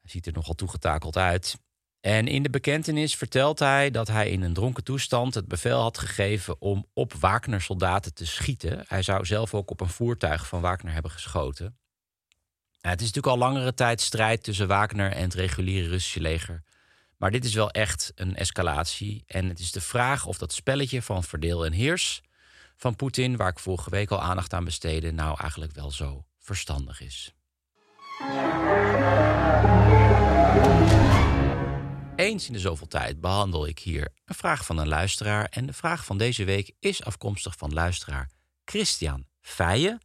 Hij 0.00 0.10
ziet 0.10 0.26
er 0.26 0.32
nogal 0.32 0.54
toegetakeld 0.54 1.16
uit. 1.16 1.58
En 2.08 2.26
in 2.26 2.42
de 2.42 2.50
bekentenis 2.50 3.16
vertelt 3.16 3.58
hij 3.58 3.90
dat 3.90 4.08
hij 4.08 4.30
in 4.30 4.42
een 4.42 4.52
dronken 4.52 4.84
toestand 4.84 5.34
het 5.34 5.48
bevel 5.48 5.80
had 5.80 5.98
gegeven 5.98 6.60
om 6.60 6.86
op 6.92 7.14
Wagner-soldaten 7.14 8.14
te 8.14 8.26
schieten. 8.26 8.84
Hij 8.86 9.02
zou 9.02 9.26
zelf 9.26 9.54
ook 9.54 9.70
op 9.70 9.80
een 9.80 9.88
voertuig 9.88 10.46
van 10.46 10.60
Wagner 10.60 10.92
hebben 10.92 11.10
geschoten 11.10 11.78
het 12.90 13.00
is 13.00 13.06
natuurlijk 13.06 13.42
al 13.42 13.48
langere 13.48 13.74
tijd 13.74 14.00
strijd 14.00 14.42
tussen 14.42 14.68
Wagner 14.68 15.12
en 15.12 15.22
het 15.22 15.34
reguliere 15.34 15.88
Russische 15.88 16.20
leger. 16.20 16.62
Maar 17.16 17.30
dit 17.30 17.44
is 17.44 17.54
wel 17.54 17.70
echt 17.70 18.12
een 18.14 18.36
escalatie. 18.36 19.24
En 19.26 19.48
het 19.48 19.58
is 19.58 19.72
de 19.72 19.80
vraag 19.80 20.26
of 20.26 20.38
dat 20.38 20.52
spelletje 20.52 21.02
van 21.02 21.24
verdeel 21.24 21.66
en 21.66 21.72
heers 21.72 22.22
van 22.76 22.96
Poetin, 22.96 23.36
waar 23.36 23.48
ik 23.48 23.58
vorige 23.58 23.90
week 23.90 24.10
al 24.10 24.22
aandacht 24.22 24.52
aan 24.52 24.64
besteedde, 24.64 25.12
nou 25.12 25.40
eigenlijk 25.40 25.72
wel 25.74 25.90
zo 25.90 26.24
verstandig 26.38 27.00
is. 27.00 27.34
Eens 32.28 32.46
in 32.46 32.52
de 32.52 32.58
zoveel 32.58 32.86
tijd 32.86 33.20
behandel 33.20 33.66
ik 33.66 33.78
hier 33.78 34.08
een 34.24 34.34
vraag 34.34 34.64
van 34.64 34.78
een 34.78 34.88
luisteraar. 34.88 35.44
En 35.44 35.66
de 35.66 35.72
vraag 35.72 36.04
van 36.04 36.18
deze 36.18 36.44
week 36.44 36.72
is 36.80 37.04
afkomstig 37.04 37.54
van 37.56 37.72
luisteraar 37.72 38.30
Christian 38.64 39.24
Feijen. 39.40 40.00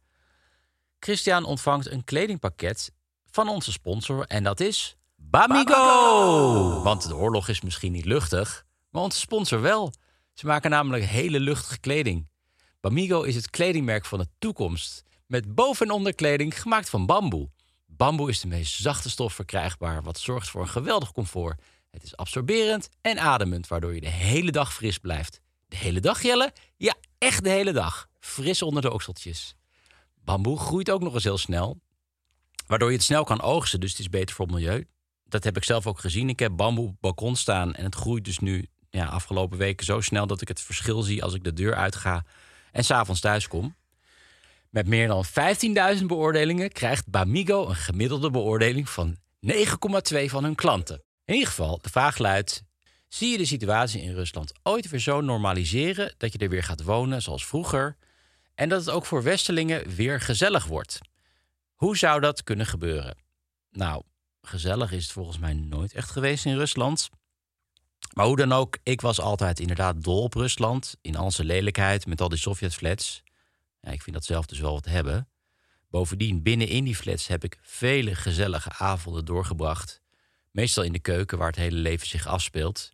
Christian 0.98 1.44
ontvangt 1.44 1.90
een 1.90 2.04
kledingpakket 2.04 2.92
van 3.30 3.48
onze 3.48 3.72
sponsor 3.72 4.24
en 4.26 4.42
dat 4.42 4.60
is 4.60 4.96
Bamigo. 5.16 6.82
Want 6.82 7.08
de 7.08 7.16
oorlog 7.16 7.48
is 7.48 7.60
misschien 7.60 7.92
niet 7.92 8.04
luchtig, 8.04 8.64
Maar 8.90 9.02
onze 9.02 9.18
sponsor 9.18 9.60
wel. 9.60 9.92
Ze 10.34 10.46
maken 10.46 10.70
namelijk 10.70 11.04
hele 11.04 11.40
luchtige 11.40 11.78
kleding. 11.78 12.28
Bamigo 12.80 13.22
is 13.22 13.34
het 13.34 13.50
kledingmerk 13.50 14.04
van 14.04 14.18
de 14.18 14.28
toekomst. 14.38 15.02
Met 15.26 15.54
boven- 15.54 15.86
en 15.86 15.92
onderkleding 15.92 16.60
gemaakt 16.60 16.90
van 16.90 17.06
bamboe. 17.06 17.50
Bamboe 17.86 18.30
is 18.30 18.40
de 18.40 18.48
meest 18.48 18.76
zachte 18.80 19.10
stof 19.10 19.34
verkrijgbaar, 19.34 20.02
wat 20.02 20.18
zorgt 20.18 20.48
voor 20.48 20.60
een 20.60 20.68
geweldig 20.68 21.12
comfort. 21.12 21.60
Het 21.94 22.02
is 22.02 22.16
absorberend 22.16 22.88
en 23.00 23.18
ademend, 23.18 23.68
waardoor 23.68 23.94
je 23.94 24.00
de 24.00 24.08
hele 24.08 24.50
dag 24.50 24.74
fris 24.74 24.98
blijft. 24.98 25.40
De 25.68 25.76
hele 25.76 26.00
dag, 26.00 26.22
Jelle? 26.22 26.52
Ja, 26.76 26.94
echt 27.18 27.44
de 27.44 27.50
hele 27.50 27.72
dag. 27.72 28.08
Fris 28.20 28.62
onder 28.62 28.82
de 28.82 28.92
okseltjes. 28.92 29.56
Bamboe 30.24 30.58
groeit 30.58 30.90
ook 30.90 31.02
nog 31.02 31.14
eens 31.14 31.24
heel 31.24 31.38
snel, 31.38 31.80
waardoor 32.66 32.88
je 32.88 32.96
het 32.96 33.04
snel 33.04 33.24
kan 33.24 33.40
oogsten, 33.40 33.80
dus 33.80 33.90
het 33.90 33.98
is 33.98 34.08
beter 34.08 34.34
voor 34.34 34.46
het 34.46 34.54
milieu. 34.54 34.86
Dat 35.24 35.44
heb 35.44 35.56
ik 35.56 35.64
zelf 35.64 35.86
ook 35.86 36.00
gezien. 36.00 36.28
Ik 36.28 36.38
heb 36.38 36.56
bamboe 36.56 36.84
op 36.84 36.90
het 36.90 37.00
balkon 37.00 37.36
staan 37.36 37.74
en 37.74 37.84
het 37.84 37.94
groeit 37.94 38.24
dus 38.24 38.38
nu 38.38 38.68
ja, 38.90 39.06
afgelopen 39.06 39.58
weken 39.58 39.86
zo 39.86 40.00
snel 40.00 40.26
dat 40.26 40.40
ik 40.40 40.48
het 40.48 40.60
verschil 40.60 41.02
zie 41.02 41.22
als 41.22 41.34
ik 41.34 41.44
de 41.44 41.52
deur 41.52 41.74
uitga 41.74 42.24
en 42.72 42.84
s'avonds 42.84 43.20
thuis 43.20 43.48
kom. 43.48 43.76
Met 44.70 44.86
meer 44.86 45.08
dan 45.08 45.24
15.000 45.98 46.04
beoordelingen 46.06 46.72
krijgt 46.72 47.08
Bamigo 47.08 47.68
een 47.68 47.76
gemiddelde 47.76 48.30
beoordeling 48.30 48.88
van 48.88 49.16
9,2 49.46 50.24
van 50.24 50.44
hun 50.44 50.54
klanten. 50.54 51.02
In 51.24 51.34
ieder 51.34 51.48
geval, 51.48 51.78
de 51.78 51.90
vraag 51.90 52.18
luidt: 52.18 52.62
zie 53.08 53.30
je 53.30 53.38
de 53.38 53.44
situatie 53.44 54.02
in 54.02 54.14
Rusland 54.14 54.52
ooit 54.62 54.88
weer 54.88 55.00
zo 55.00 55.20
normaliseren 55.20 56.14
dat 56.18 56.32
je 56.32 56.38
er 56.38 56.48
weer 56.48 56.62
gaat 56.62 56.82
wonen 56.82 57.22
zoals 57.22 57.46
vroeger 57.46 57.96
en 58.54 58.68
dat 58.68 58.80
het 58.80 58.94
ook 58.94 59.06
voor 59.06 59.22
Westelingen 59.22 59.94
weer 59.94 60.20
gezellig 60.20 60.66
wordt? 60.66 60.98
Hoe 61.74 61.96
zou 61.96 62.20
dat 62.20 62.42
kunnen 62.42 62.66
gebeuren? 62.66 63.16
Nou, 63.70 64.02
gezellig 64.42 64.92
is 64.92 65.02
het 65.02 65.12
volgens 65.12 65.38
mij 65.38 65.52
nooit 65.52 65.92
echt 65.92 66.10
geweest 66.10 66.44
in 66.44 66.56
Rusland. 66.56 67.10
Maar 68.12 68.26
hoe 68.26 68.36
dan 68.36 68.52
ook, 68.52 68.78
ik 68.82 69.00
was 69.00 69.20
altijd 69.20 69.60
inderdaad 69.60 70.02
dol 70.02 70.22
op 70.22 70.34
Rusland. 70.34 70.96
In 71.00 71.16
al 71.16 71.30
zijn 71.30 71.46
lelijkheid, 71.46 72.06
met 72.06 72.20
al 72.20 72.28
die 72.28 72.38
Sovjetflats. 72.38 73.22
Ja, 73.80 73.90
ik 73.90 74.02
vind 74.02 74.16
dat 74.16 74.24
zelf 74.24 74.46
dus 74.46 74.58
wel 74.58 74.72
wat 74.72 74.84
hebben. 74.84 75.28
Bovendien, 75.90 76.42
binnenin 76.42 76.84
die 76.84 76.96
flats 76.96 77.26
heb 77.26 77.44
ik 77.44 77.58
vele 77.62 78.14
gezellige 78.14 78.72
avonden 78.72 79.24
doorgebracht. 79.24 80.02
Meestal 80.54 80.82
in 80.82 80.92
de 80.92 80.98
keuken, 80.98 81.38
waar 81.38 81.46
het 81.46 81.56
hele 81.56 81.76
leven 81.76 82.06
zich 82.06 82.26
afspeelt. 82.26 82.92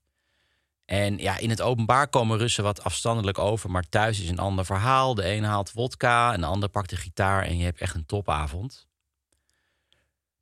En 0.85 1.19
ja, 1.19 1.39
in 1.39 1.51
het 1.51 1.61
openbaar 1.61 2.09
komen 2.09 2.39
Russen 2.39 2.65
wat 2.65 2.85
afstandelijk 2.85 3.39
over, 3.39 3.71
maar 3.71 3.89
thuis 3.89 4.21
is 4.21 4.29
een 4.29 4.39
ander 4.39 4.65
verhaal. 4.65 5.15
De 5.15 5.33
een 5.33 5.45
haalt 5.45 5.73
wodka, 5.73 6.33
en 6.33 6.41
de 6.41 6.47
ander 6.47 6.69
pakt 6.69 6.91
de 6.91 6.97
gitaar 6.97 7.45
en 7.45 7.59
je 7.59 7.65
hebt 7.65 7.81
echt 7.81 7.95
een 7.95 8.07
topavond. 8.07 8.89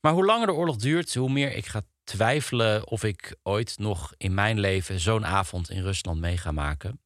Maar 0.00 0.12
hoe 0.12 0.24
langer 0.24 0.46
de 0.46 0.52
oorlog 0.52 0.76
duurt, 0.76 1.14
hoe 1.14 1.30
meer 1.30 1.52
ik 1.54 1.66
ga 1.66 1.82
twijfelen 2.04 2.86
of 2.86 3.04
ik 3.04 3.36
ooit 3.42 3.78
nog 3.78 4.14
in 4.16 4.34
mijn 4.34 4.60
leven 4.60 5.00
zo'n 5.00 5.26
avond 5.26 5.70
in 5.70 5.82
Rusland 5.82 6.20
mee 6.20 6.36
ga 6.36 6.52
maken. 6.52 7.00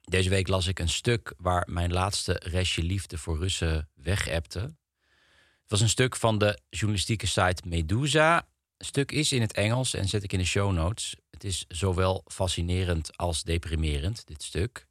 Deze 0.00 0.30
week 0.30 0.48
las 0.48 0.66
ik 0.66 0.78
een 0.78 0.88
stuk 0.88 1.34
waar 1.36 1.68
mijn 1.70 1.92
laatste 1.92 2.40
restje 2.44 2.82
liefde 2.82 3.18
voor 3.18 3.38
Russen 3.38 3.88
wegepte. 3.94 4.58
Het 4.58 5.70
was 5.72 5.80
een 5.80 5.88
stuk 5.88 6.16
van 6.16 6.38
de 6.38 6.58
journalistieke 6.70 7.26
site 7.26 7.62
Medusa. 7.66 8.46
Stuk 8.78 9.12
is 9.12 9.32
in 9.32 9.40
het 9.40 9.52
Engels 9.52 9.94
en 9.94 10.08
zet 10.08 10.22
ik 10.22 10.32
in 10.32 10.38
de 10.38 10.44
show 10.44 10.72
notes. 10.72 11.16
Het 11.30 11.44
is 11.44 11.64
zowel 11.68 12.24
fascinerend 12.26 13.16
als 13.16 13.42
deprimerend, 13.42 14.26
dit 14.26 14.42
stuk. 14.42 14.86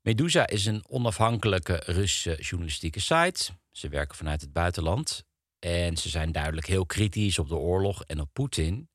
Medusa 0.00 0.46
is 0.46 0.66
een 0.66 0.84
onafhankelijke 0.88 1.82
Russische 1.86 2.36
journalistieke 2.42 3.00
site. 3.00 3.52
Ze 3.70 3.88
werken 3.88 4.16
vanuit 4.16 4.40
het 4.40 4.52
buitenland. 4.52 5.24
En 5.58 5.96
ze 5.96 6.08
zijn 6.08 6.32
duidelijk 6.32 6.66
heel 6.66 6.86
kritisch 6.86 7.38
op 7.38 7.48
de 7.48 7.56
oorlog 7.56 8.04
en 8.04 8.20
op 8.20 8.28
Poetin. 8.32 8.88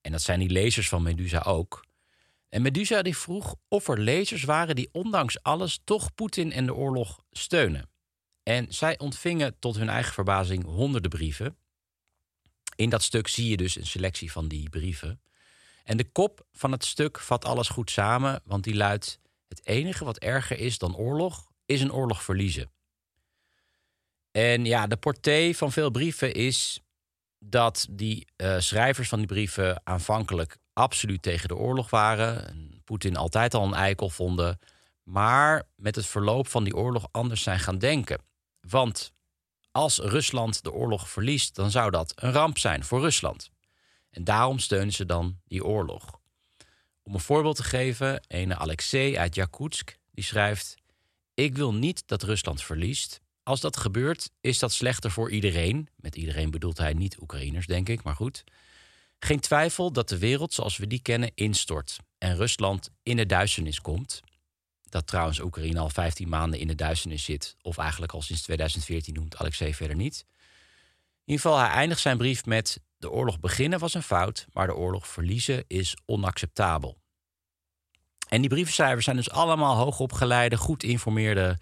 En 0.00 0.12
dat 0.12 0.22
zijn 0.22 0.38
die 0.38 0.50
lezers 0.50 0.88
van 0.88 1.02
Medusa 1.02 1.40
ook. 1.40 1.86
En 2.48 2.62
Medusa 2.62 3.02
die 3.02 3.16
vroeg 3.16 3.54
of 3.68 3.88
er 3.88 4.00
lezers 4.00 4.44
waren 4.44 4.76
die 4.76 4.88
ondanks 4.92 5.42
alles 5.42 5.80
toch 5.84 6.14
Poetin 6.14 6.52
en 6.52 6.66
de 6.66 6.74
oorlog 6.74 7.22
steunen. 7.30 7.90
En 8.42 8.66
zij 8.68 8.98
ontvingen 8.98 9.58
tot 9.58 9.76
hun 9.76 9.88
eigen 9.88 10.12
verbazing 10.12 10.64
honderden 10.64 11.10
brieven. 11.10 11.56
In 12.78 12.90
dat 12.90 13.02
stuk 13.02 13.28
zie 13.28 13.50
je 13.50 13.56
dus 13.56 13.76
een 13.76 13.86
selectie 13.86 14.32
van 14.32 14.48
die 14.48 14.68
brieven. 14.68 15.20
En 15.84 15.96
de 15.96 16.10
kop 16.10 16.46
van 16.52 16.72
het 16.72 16.84
stuk 16.84 17.18
vat 17.18 17.44
alles 17.44 17.68
goed 17.68 17.90
samen, 17.90 18.40
want 18.44 18.64
die 18.64 18.74
luidt: 18.74 19.20
Het 19.48 19.66
enige 19.66 20.04
wat 20.04 20.18
erger 20.18 20.58
is 20.58 20.78
dan 20.78 20.96
oorlog, 20.96 21.50
is 21.66 21.80
een 21.80 21.92
oorlog 21.92 22.22
verliezen. 22.22 22.70
En 24.30 24.64
ja, 24.64 24.86
de 24.86 24.96
portée 24.96 25.56
van 25.56 25.72
veel 25.72 25.90
brieven 25.90 26.34
is 26.34 26.80
dat 27.38 27.86
die 27.90 28.26
uh, 28.36 28.58
schrijvers 28.58 29.08
van 29.08 29.18
die 29.18 29.26
brieven 29.26 29.80
aanvankelijk 29.84 30.56
absoluut 30.72 31.22
tegen 31.22 31.48
de 31.48 31.56
oorlog 31.56 31.90
waren. 31.90 32.54
Poetin 32.84 33.16
altijd 33.16 33.54
al 33.54 33.64
een 33.64 33.74
eikel 33.74 34.10
vonden. 34.10 34.58
Maar 35.02 35.62
met 35.76 35.94
het 35.94 36.06
verloop 36.06 36.48
van 36.48 36.64
die 36.64 36.76
oorlog 36.76 37.08
anders 37.10 37.42
zijn 37.42 37.58
gaan 37.58 37.78
denken. 37.78 38.20
Want 38.60 39.12
als 39.78 39.98
Rusland 39.98 40.62
de 40.62 40.72
oorlog 40.72 41.10
verliest, 41.10 41.54
dan 41.54 41.70
zou 41.70 41.90
dat 41.90 42.12
een 42.14 42.32
ramp 42.32 42.58
zijn 42.58 42.84
voor 42.84 43.00
Rusland. 43.00 43.50
En 44.10 44.24
daarom 44.24 44.58
steunen 44.58 44.92
ze 44.92 45.06
dan 45.06 45.40
die 45.44 45.64
oorlog. 45.64 46.20
Om 47.02 47.14
een 47.14 47.20
voorbeeld 47.20 47.56
te 47.56 47.62
geven, 47.62 48.24
ene 48.28 48.56
Alexei 48.56 49.16
uit 49.16 49.34
Yakutsk, 49.34 49.96
die 50.10 50.24
schrijft: 50.24 50.74
Ik 51.34 51.56
wil 51.56 51.74
niet 51.74 52.02
dat 52.06 52.22
Rusland 52.22 52.62
verliest. 52.62 53.20
Als 53.42 53.60
dat 53.60 53.76
gebeurt, 53.76 54.30
is 54.40 54.58
dat 54.58 54.72
slechter 54.72 55.10
voor 55.10 55.30
iedereen. 55.30 55.88
Met 55.96 56.16
iedereen 56.16 56.50
bedoelt 56.50 56.78
hij 56.78 56.92
niet 56.92 57.20
Oekraïners, 57.20 57.66
denk 57.66 57.88
ik, 57.88 58.02
maar 58.02 58.16
goed. 58.16 58.44
Geen 59.18 59.40
twijfel 59.40 59.92
dat 59.92 60.08
de 60.08 60.18
wereld 60.18 60.52
zoals 60.52 60.76
we 60.76 60.86
die 60.86 61.02
kennen 61.02 61.30
instort 61.34 61.98
en 62.18 62.36
Rusland 62.36 62.90
in 63.02 63.16
de 63.16 63.26
duisternis 63.26 63.80
komt. 63.80 64.20
Dat 64.88 65.06
trouwens 65.06 65.40
Oekraïne 65.40 65.78
al 65.78 65.90
15 65.90 66.28
maanden 66.28 66.60
in 66.60 66.66
de 66.66 66.74
duisternis 66.74 67.24
zit, 67.24 67.56
of 67.62 67.78
eigenlijk 67.78 68.12
al 68.12 68.22
sinds 68.22 68.42
2014 68.42 69.14
noemt 69.14 69.36
Alexei 69.36 69.74
verder 69.74 69.96
niet. 69.96 70.24
In 71.24 71.34
ieder 71.34 71.42
geval, 71.42 71.58
hij 71.58 71.68
eindigt 71.68 72.00
zijn 72.00 72.16
brief 72.16 72.46
met: 72.46 72.80
De 72.98 73.10
oorlog 73.10 73.40
beginnen 73.40 73.78
was 73.78 73.94
een 73.94 74.02
fout, 74.02 74.46
maar 74.52 74.66
de 74.66 74.74
oorlog 74.74 75.08
verliezen 75.08 75.64
is 75.66 75.96
onacceptabel. 76.06 76.98
En 78.28 78.40
die 78.40 78.50
brievenschrijvers 78.50 79.04
zijn 79.04 79.16
dus 79.16 79.30
allemaal 79.30 79.76
hoogopgeleide, 79.76 80.56
goed 80.56 80.82
informeerde 80.82 81.58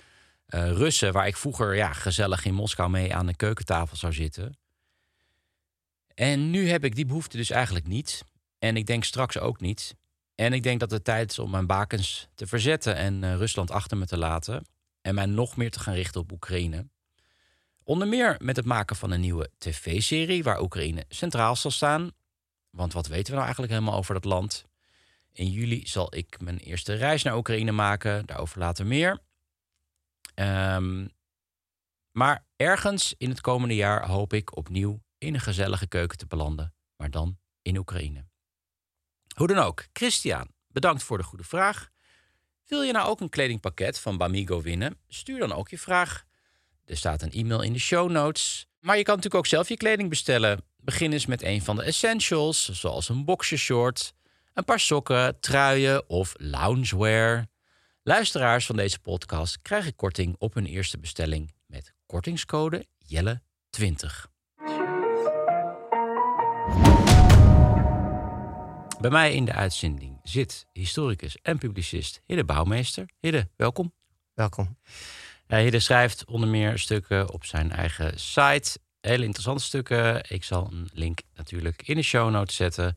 uh, 0.49 0.71
Russen, 0.71 1.12
waar 1.12 1.26
ik 1.26 1.37
vroeger 1.37 1.76
ja, 1.76 1.92
gezellig 1.92 2.45
in 2.45 2.54
Moskou 2.54 2.90
mee 2.90 3.14
aan 3.14 3.26
de 3.26 3.37
keukentafel 3.37 3.97
zou 3.97 4.12
zitten. 4.12 4.59
En 6.14 6.50
nu 6.50 6.68
heb 6.68 6.85
ik 6.85 6.95
die 6.95 7.06
behoefte 7.06 7.37
dus 7.37 7.50
eigenlijk 7.50 7.87
niet. 7.87 8.25
En 8.59 8.76
ik 8.76 8.87
denk 8.87 9.04
straks 9.04 9.38
ook 9.38 9.61
niet. 9.61 9.95
En 10.37 10.52
ik 10.52 10.62
denk 10.62 10.81
dat 10.81 10.90
het 10.90 11.05
tijd 11.05 11.31
is 11.31 11.38
om 11.38 11.50
mijn 11.50 11.66
bakens 11.66 12.28
te 12.35 12.47
verzetten 12.47 12.97
en 12.97 13.23
uh, 13.23 13.35
Rusland 13.35 13.71
achter 13.71 13.97
me 13.97 14.07
te 14.07 14.16
laten. 14.16 14.66
En 15.00 15.14
mij 15.14 15.26
nog 15.26 15.57
meer 15.57 15.71
te 15.71 15.81
gaan 15.81 15.95
richten 15.95 16.21
op 16.21 16.33
Oekraïne. 16.33 16.88
Onder 17.85 18.09
meer 18.09 18.37
met 18.43 18.57
het 18.57 18.64
maken 18.64 18.97
van 18.97 19.11
een 19.11 19.21
nieuwe 19.21 19.50
tv-serie 19.59 20.43
waar 20.43 20.61
Oekraïne 20.61 21.05
centraal 21.09 21.57
zal 21.57 21.71
staan. 21.71 22.11
Want 22.71 22.93
wat 22.93 23.07
weten 23.07 23.25
we 23.25 23.33
nou 23.33 23.43
eigenlijk 23.43 23.73
helemaal 23.73 23.99
over 23.99 24.14
dat 24.14 24.25
land? 24.25 24.64
In 25.33 25.50
juli 25.50 25.87
zal 25.87 26.16
ik 26.16 26.40
mijn 26.40 26.59
eerste 26.59 26.95
reis 26.95 27.23
naar 27.23 27.37
Oekraïne 27.37 27.73
maken. 27.73 28.26
Daarover 28.26 28.59
later 28.59 28.87
meer. 28.87 29.19
Um, 30.35 31.09
maar 32.11 32.47
ergens 32.57 33.14
in 33.19 33.28
het 33.28 33.40
komende 33.40 33.75
jaar 33.75 34.07
hoop 34.07 34.33
ik 34.33 34.57
opnieuw 34.57 35.02
in 35.19 35.35
een 35.35 35.40
gezellige 35.40 35.87
keuken 35.87 36.19
te 36.19 36.26
belanden, 36.26 36.75
maar 36.97 37.11
dan 37.11 37.38
in 37.62 37.76
Oekraïne. 37.76 38.26
Hoe 39.37 39.47
dan 39.47 39.59
ook, 39.59 39.87
Christian, 39.93 40.49
bedankt 40.69 41.02
voor 41.02 41.19
de 41.19 41.25
goede 41.25 41.45
vraag. 41.45 41.88
Wil 42.66 42.83
je 42.83 42.93
nou 42.93 43.09
ook 43.09 43.21
een 43.21 43.28
kledingpakket 43.28 43.99
van 43.99 44.16
Bamigo 44.16 44.62
winnen? 44.62 44.99
Stuur 45.09 45.38
dan 45.38 45.52
ook 45.52 45.69
je 45.69 45.78
vraag. 45.78 46.25
Er 46.85 46.97
staat 46.97 47.23
een 47.23 47.33
e-mail 47.33 47.62
in 47.62 47.73
de 47.73 47.78
show 47.78 48.11
notes. 48.11 48.66
Maar 48.81 48.97
je 48.97 49.02
kan 49.02 49.14
natuurlijk 49.14 49.45
ook 49.45 49.50
zelf 49.50 49.69
je 49.69 49.76
kleding 49.76 50.09
bestellen. 50.09 50.64
Begin 50.76 51.12
eens 51.12 51.26
met 51.26 51.43
een 51.43 51.62
van 51.62 51.76
de 51.76 51.83
essentials, 51.83 52.69
zoals 52.69 53.09
een 53.09 53.25
boxershort, 53.25 54.12
een 54.55 54.64
paar 54.64 54.81
sokken, 54.81 55.40
truien 55.40 56.09
of 56.09 56.35
loungewear. 56.37 57.47
Luisteraars 58.02 58.66
van 58.66 58.76
deze 58.76 58.99
podcast 58.99 59.62
krijgen 59.62 59.97
korting 59.97 60.35
op 60.38 60.55
hun 60.55 60.66
eerste 60.66 60.99
bestelling 60.99 61.52
met 61.66 61.95
kortingscode 62.07 62.87
Jelle20. 63.14 64.35
Bij 69.00 69.11
mij 69.11 69.35
in 69.35 69.45
de 69.45 69.53
uitzending 69.53 70.21
zit 70.23 70.67
historicus 70.73 71.37
en 71.43 71.59
publicist 71.59 72.21
Hidde 72.26 72.45
Bouwmeester. 72.45 73.09
Hidde, 73.21 73.49
welkom. 73.57 73.93
Welkom. 74.35 74.79
Uh, 75.49 75.59
Hidde 75.59 75.81
schrijft 75.81 76.25
onder 76.25 76.49
meer 76.49 76.79
stukken 76.79 77.33
op 77.33 77.45
zijn 77.45 77.73
eigen 77.73 78.21
site. 78.21 78.79
Hele 79.00 79.25
interessante 79.25 79.62
stukken. 79.62 80.25
Ik 80.29 80.45
zal 80.45 80.69
een 80.73 80.88
link 80.93 81.19
natuurlijk 81.35 81.83
in 81.83 81.97
de 81.97 82.03
show 82.03 82.31
notes 82.31 82.57
zetten. 82.57 82.95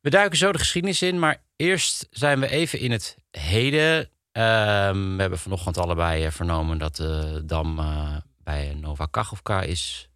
We 0.00 0.10
duiken 0.10 0.38
zo 0.38 0.52
de 0.52 0.58
geschiedenis 0.58 1.02
in, 1.02 1.18
maar 1.18 1.42
eerst 1.56 2.06
zijn 2.10 2.40
we 2.40 2.48
even 2.48 2.78
in 2.78 2.90
het 2.90 3.16
heden. 3.30 4.08
Ehm, 4.32 5.14
we 5.14 5.20
hebben 5.20 5.38
vanochtend 5.38 5.78
allebei 5.78 6.24
eh, 6.24 6.30
vernomen 6.30 6.78
dat 6.78 6.96
de 6.96 7.42
dam 7.44 7.78
uh, 7.78 8.16
bij 8.42 8.74
Nova 8.74 9.06
Kachovka 9.10 9.62
is, 9.62 10.08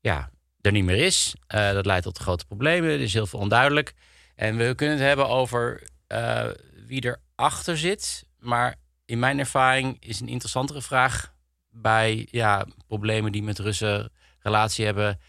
ja, 0.00 0.30
er 0.66 0.72
niet 0.72 0.84
meer 0.84 1.04
is. 1.04 1.34
Uh, 1.54 1.72
dat 1.72 1.86
leidt 1.86 2.04
tot 2.04 2.18
grote 2.18 2.46
problemen. 2.46 2.90
Er 2.90 3.00
is 3.00 3.12
heel 3.12 3.26
veel 3.26 3.38
onduidelijk. 3.38 3.94
En 4.34 4.56
we 4.56 4.74
kunnen 4.74 4.96
het 4.96 5.06
hebben 5.06 5.28
over 5.28 5.88
uh, 6.08 6.46
wie 6.86 7.16
erachter 7.36 7.78
zit. 7.78 8.26
Maar 8.38 8.74
in 9.04 9.18
mijn 9.18 9.38
ervaring 9.38 9.96
is 10.00 10.20
een 10.20 10.28
interessantere 10.28 10.82
vraag 10.82 11.34
bij 11.70 12.28
ja, 12.30 12.66
problemen 12.86 13.32
die 13.32 13.42
met 13.42 13.58
Russen 13.58 14.12
relatie 14.38 14.84
hebben. 14.84 15.20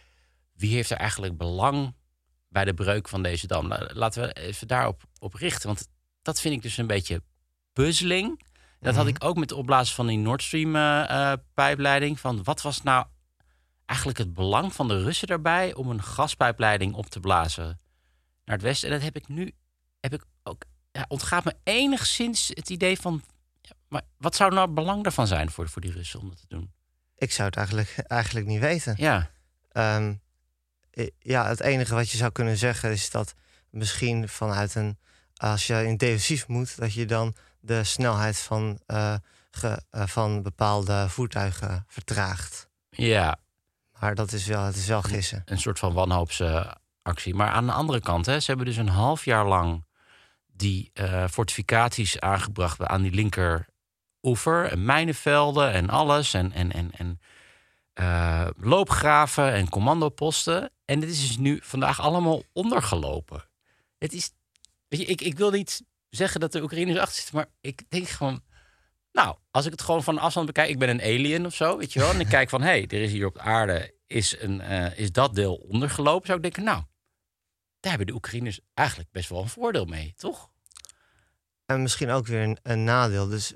Wie 0.54 0.74
heeft 0.74 0.90
er 0.90 0.98
eigenlijk 0.98 1.38
belang 1.38 1.96
bij 2.50 2.66
de 2.66 2.74
breuk 2.74 3.08
van 3.08 3.22
deze 3.22 3.48
dam? 3.48 3.68
Nou, 3.68 3.94
laten 3.94 4.22
we 4.22 4.34
even 4.34 4.68
daarop 4.68 5.04
op 5.20 5.34
richten. 5.34 5.68
Want 5.68 5.88
dat 6.22 6.42
vind 6.42 6.54
ik 6.54 6.62
dus 6.62 6.78
een 6.78 6.88
beetje 6.88 7.22
puzzeling. 7.74 8.46
Dat 8.80 8.96
had 8.96 9.06
mhm. 9.06 9.16
ik 9.16 9.24
ook 9.24 9.38
met 9.38 9.50
het 9.50 9.60
opblazen 9.60 9.96
van 9.96 10.08
die 10.08 10.18
Nord 10.18 10.44
Stream 10.44 10.76
uh, 10.76 11.34
pijpleiding. 11.54 12.20
Van 12.20 12.44
wat 12.44 12.62
was 12.62 12.84
nou 12.84 13.06
eigenlijk 13.88 14.20
het 14.20 14.34
belang 14.34 14.74
van 14.74 14.88
de 14.88 15.04
Russen 15.04 15.28
daarbij 15.28 15.74
om 15.74 15.90
een 15.90 16.04
gaspijpleiding 16.04 16.94
op 16.94 17.06
te 17.06 17.20
blazen 17.20 17.80
naar 18.46 18.56
het 18.56 18.62
westen? 18.62 18.90
En 18.90 18.96
dat 18.96 19.04
heb 19.04 19.16
ik 19.16 19.28
nu, 19.28 19.54
heb 20.00 20.14
ik 20.14 20.24
ook, 20.44 20.64
ja, 20.92 21.06
ontgaat 21.08 21.44
me 21.44 21.56
enigszins 21.64 22.48
het 22.48 22.70
idee 22.70 23.00
van, 23.00 23.24
ja, 23.62 23.72
maar 23.88 24.02
wat 24.18 24.36
zou 24.36 24.52
nou 24.54 24.66
het 24.66 24.76
belang 24.76 25.04
daarvan 25.04 25.28
zijn 25.28 25.52
voor, 25.52 25.70
voor 25.70 25.82
die 25.82 25.92
Russen 25.92 26.20
om 26.20 26.30
dat 26.30 26.40
te 26.40 26.46
doen? 26.48 26.72
Ik 27.16 27.32
zou 27.32 27.48
het 27.48 27.58
eigenlijk, 27.58 27.96
eigenlijk 27.98 28.46
niet 28.46 28.60
weten. 28.60 28.96
Ja. 28.98 29.30
Ehm, 29.72 30.14
ja, 31.20 31.48
het 31.48 31.60
enige 31.60 31.94
wat 31.94 32.10
je 32.10 32.18
zou 32.18 32.32
kunnen 32.32 32.58
zeggen 32.58 32.92
is 32.92 33.10
dat 33.10 33.34
misschien 33.70 34.30
vanuit 34.30 34.76
een, 34.76 34.98
als 35.36 35.68
je 35.68 35.86
in 35.86 35.98
defensief 35.98 36.48
moet, 36.48 36.78
dat 36.78 36.94
je 36.94 37.06
dan 37.06 37.36
de 37.60 37.84
snelheid 37.84 38.38
van, 38.38 38.80
uh, 38.88 39.16
ge, 39.52 39.82
uh, 39.92 40.08
van 40.08 40.42
bepaalde 40.42 41.10
voertuigen 41.10 41.86
vertraagt. 41.88 42.70
Ja. 42.90 43.40
Maar 44.00 44.16
dat 44.16 44.32
is 44.32 44.46
wel, 44.46 44.64
het 44.64 44.76
is 44.76 44.88
wel 44.88 45.02
gissen. 45.02 45.42
Een, 45.46 45.60
soort 45.60 45.80
van 45.80 45.94
wanhoopsactie. 45.94 46.72
actie. 47.02 47.36
Maar 47.36 47.50
aan 47.50 47.66
de 47.66 47.72
andere 47.72 48.00
kant, 48.00 48.26
hè, 48.26 48.40
ze 48.40 48.46
hebben 48.46 48.66
dus 48.66 48.78
een 48.78 48.88
half 48.88 49.26
jaar 49.26 49.48
lang 49.48 49.86
die 50.46 50.92
uh, 50.94 51.28
fortificaties 51.28 52.20
aangebracht 52.20 52.82
aan 52.82 53.02
die 53.02 53.12
linker 53.12 53.68
oever. 54.22 54.66
En 54.72 54.86
mijnenvelden 54.86 55.72
en 55.72 55.90
alles. 55.90 56.34
En, 56.34 56.52
en, 56.52 56.72
en, 56.72 56.92
en 56.92 57.20
uh, 58.00 58.48
loopgraven 58.58 59.54
en 59.54 59.70
commandoposten. 59.70 60.72
En 60.86 61.00
dit 61.00 61.10
is 61.10 61.28
dus 61.28 61.38
nu 61.38 61.60
vandaag 61.64 62.02
allemaal 62.02 62.44
ondergelopen. 62.54 63.44
Het 63.98 64.14
is. 64.14 64.32
Weet 64.88 65.00
je, 65.00 65.06
ik, 65.06 65.22
ik 65.22 65.38
wil 65.38 65.52
niet 65.52 65.84
zeggen 66.10 66.40
dat 66.40 66.52
de 66.52 66.62
Oekraïners 66.62 67.00
achter 67.00 67.16
zitten, 67.16 67.36
maar 67.36 67.48
ik 67.62 67.84
denk 67.90 68.08
gewoon. 68.08 68.42
Nou, 69.18 69.36
als 69.52 69.66
ik 69.66 69.72
het 69.72 69.82
gewoon 69.82 70.04
van 70.04 70.18
afstand 70.18 70.46
bekijk, 70.46 70.70
ik 70.70 70.80
ben 70.80 70.90
een 70.90 71.02
alien 71.02 71.46
of 71.46 71.56
zo, 71.56 71.78
weet 71.78 71.94
je 71.94 72.00
wel. 72.00 72.10
En 72.10 72.20
ik 72.20 72.28
kijk 72.28 72.50
van, 72.50 72.62
hé, 72.62 72.68
hey, 72.68 72.82
er 72.88 73.02
is 73.02 73.12
hier 73.12 73.26
op 73.26 73.34
de 73.34 73.40
aarde, 73.40 73.94
is, 74.08 74.42
een, 74.42 74.62
uh, 74.62 75.00
is 75.00 75.12
dat 75.12 75.36
deel 75.36 75.56
ondergelopen. 75.56 76.26
Zou 76.26 76.38
ik 76.38 76.44
denken, 76.44 76.64
nou, 76.64 76.84
daar 77.80 77.90
hebben 77.90 78.08
de 78.08 78.14
Oekraïners 78.14 78.60
eigenlijk 78.74 79.12
best 79.12 79.30
wel 79.30 79.42
een 79.42 79.50
voordeel 79.50 79.86
mee, 79.86 80.14
toch? 80.18 80.50
En 81.66 81.82
misschien 81.82 82.10
ook 82.10 82.28
weer 82.28 82.42
een, 82.42 82.58
een 82.64 82.84
nadeel. 82.84 83.28
Dus 83.28 83.54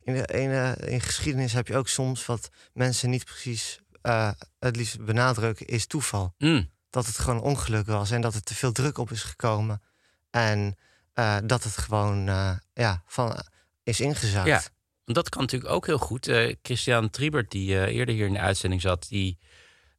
in, 0.00 0.14
de 0.14 0.26
ene, 0.26 0.76
in 0.76 1.00
geschiedenis 1.00 1.52
heb 1.52 1.68
je 1.68 1.76
ook 1.76 1.88
soms 1.88 2.26
wat 2.26 2.50
mensen 2.72 3.10
niet 3.10 3.24
precies 3.24 3.80
uh, 4.02 4.30
het 4.58 4.76
liefst 4.76 5.04
benadrukken, 5.04 5.66
is 5.66 5.86
toeval. 5.86 6.34
Mm. 6.38 6.70
Dat 6.90 7.06
het 7.06 7.18
gewoon 7.18 7.40
ongeluk 7.40 7.86
was 7.86 8.10
en 8.10 8.20
dat 8.20 8.34
er 8.34 8.42
te 8.42 8.54
veel 8.54 8.72
druk 8.72 8.98
op 8.98 9.10
is 9.10 9.22
gekomen. 9.22 9.82
En 10.30 10.76
uh, 11.14 11.36
dat 11.44 11.64
het 11.64 11.76
gewoon 11.76 12.24
ja, 12.74 13.02
van, 13.06 13.44
is 13.82 14.00
ingezakt. 14.00 14.46
Ja, 14.46 14.62
dat 15.04 15.28
kan 15.28 15.40
natuurlijk 15.40 15.72
ook 15.72 15.86
heel 15.86 15.98
goed. 15.98 16.30
Christian 16.62 17.10
Triebert, 17.10 17.50
die 17.50 17.90
eerder 17.90 18.14
hier 18.14 18.26
in 18.26 18.32
de 18.32 18.38
uitzending 18.38 18.80
zat, 18.80 19.06
die 19.08 19.38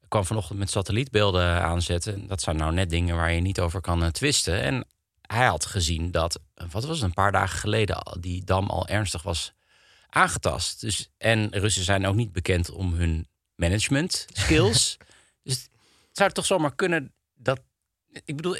kwam 0.08 0.26
vanochtend 0.26 0.60
met 0.60 0.70
satellietbeelden 0.70 1.62
aanzetten. 1.62 2.28
Dat 2.28 2.42
zijn 2.42 2.56
nou 2.56 2.74
net 2.74 2.90
dingen 2.90 3.16
waar 3.16 3.32
je 3.32 3.42
niet 3.42 3.60
over 3.60 3.82
kan 3.82 4.12
twisten. 4.12 4.62
En 4.62 4.86
hij 5.22 5.46
had 5.46 5.66
gezien 5.66 6.12
dat, 6.12 6.40
wat 6.54 6.86
was 6.86 6.98
het, 6.98 7.02
een 7.02 7.14
paar 7.14 7.32
dagen 7.32 7.60
geleden, 7.60 8.18
die 8.20 8.44
dam 8.44 8.70
al 8.70 8.88
ernstig 8.88 9.22
was 9.22 9.54
aangetast. 10.10 10.82
Dus, 10.82 11.10
en 11.18 11.50
Russen 11.52 11.84
zijn 11.84 12.06
ook 12.06 12.16
niet 12.16 12.32
bekend 12.32 12.70
om 12.70 12.94
hun 12.94 13.28
management 13.56 14.26
skills. 14.32 14.98
dus 15.44 15.56
het 16.08 16.18
zou 16.18 16.32
toch 16.32 16.46
zomaar 16.46 16.76
kunnen 16.76 17.14
dat. 17.34 17.62
Ik 18.26 18.36
bedoel, 18.36 18.58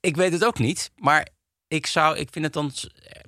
ik 0.00 0.16
weet 0.16 0.32
het 0.32 0.44
ook 0.44 0.58
niet, 0.58 0.90
maar 0.96 1.28
ik 1.70 1.86
zou, 1.86 2.16
ik 2.16 2.28
vind 2.32 2.44
het 2.44 2.54
dan 2.54 2.72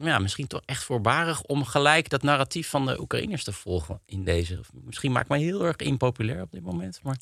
ja, 0.01 0.19
misschien 0.19 0.47
toch 0.47 0.63
echt 0.65 0.85
voorbarig 0.85 1.43
om 1.43 1.65
gelijk 1.65 2.09
dat 2.09 2.23
narratief 2.23 2.69
van 2.69 2.87
de 2.87 3.01
Oekraïners 3.01 3.45
te 3.45 3.53
volgen 3.53 4.01
in 4.05 4.25
deze. 4.25 4.61
Misschien 4.73 5.13
maakt 5.13 5.29
mij 5.29 5.41
heel 5.41 5.65
erg 5.65 5.77
impopulair 5.77 6.43
op 6.43 6.51
dit 6.51 6.63
moment. 6.63 7.01
Maar... 7.03 7.17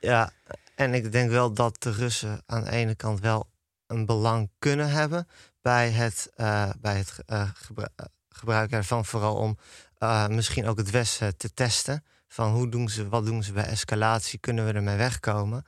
Ja, 0.00 0.32
en 0.74 0.94
ik 0.94 1.12
denk 1.12 1.30
wel 1.30 1.52
dat 1.52 1.82
de 1.82 1.92
Russen 1.92 2.42
aan 2.46 2.64
de 2.64 2.70
ene 2.70 2.94
kant 2.94 3.20
wel 3.20 3.48
een 3.86 4.06
belang 4.06 4.50
kunnen 4.58 4.90
hebben 4.90 5.28
bij 5.60 5.90
het, 5.90 6.32
uh, 6.36 6.70
bij 6.80 6.96
het 6.96 7.18
uh, 7.26 7.50
gebruik 8.28 8.70
ervan, 8.70 9.04
vooral 9.04 9.36
om 9.36 9.58
uh, 9.98 10.26
misschien 10.26 10.66
ook 10.66 10.78
het 10.78 10.90
Westen 10.90 11.36
te 11.36 11.54
testen. 11.54 12.04
Van 12.28 12.52
hoe 12.52 12.68
doen 12.68 12.88
ze, 12.88 13.08
wat 13.08 13.26
doen 13.26 13.42
ze 13.42 13.52
bij 13.52 13.64
escalatie? 13.64 14.38
Kunnen 14.38 14.66
we 14.66 14.72
ermee 14.72 14.96
wegkomen? 14.96 15.66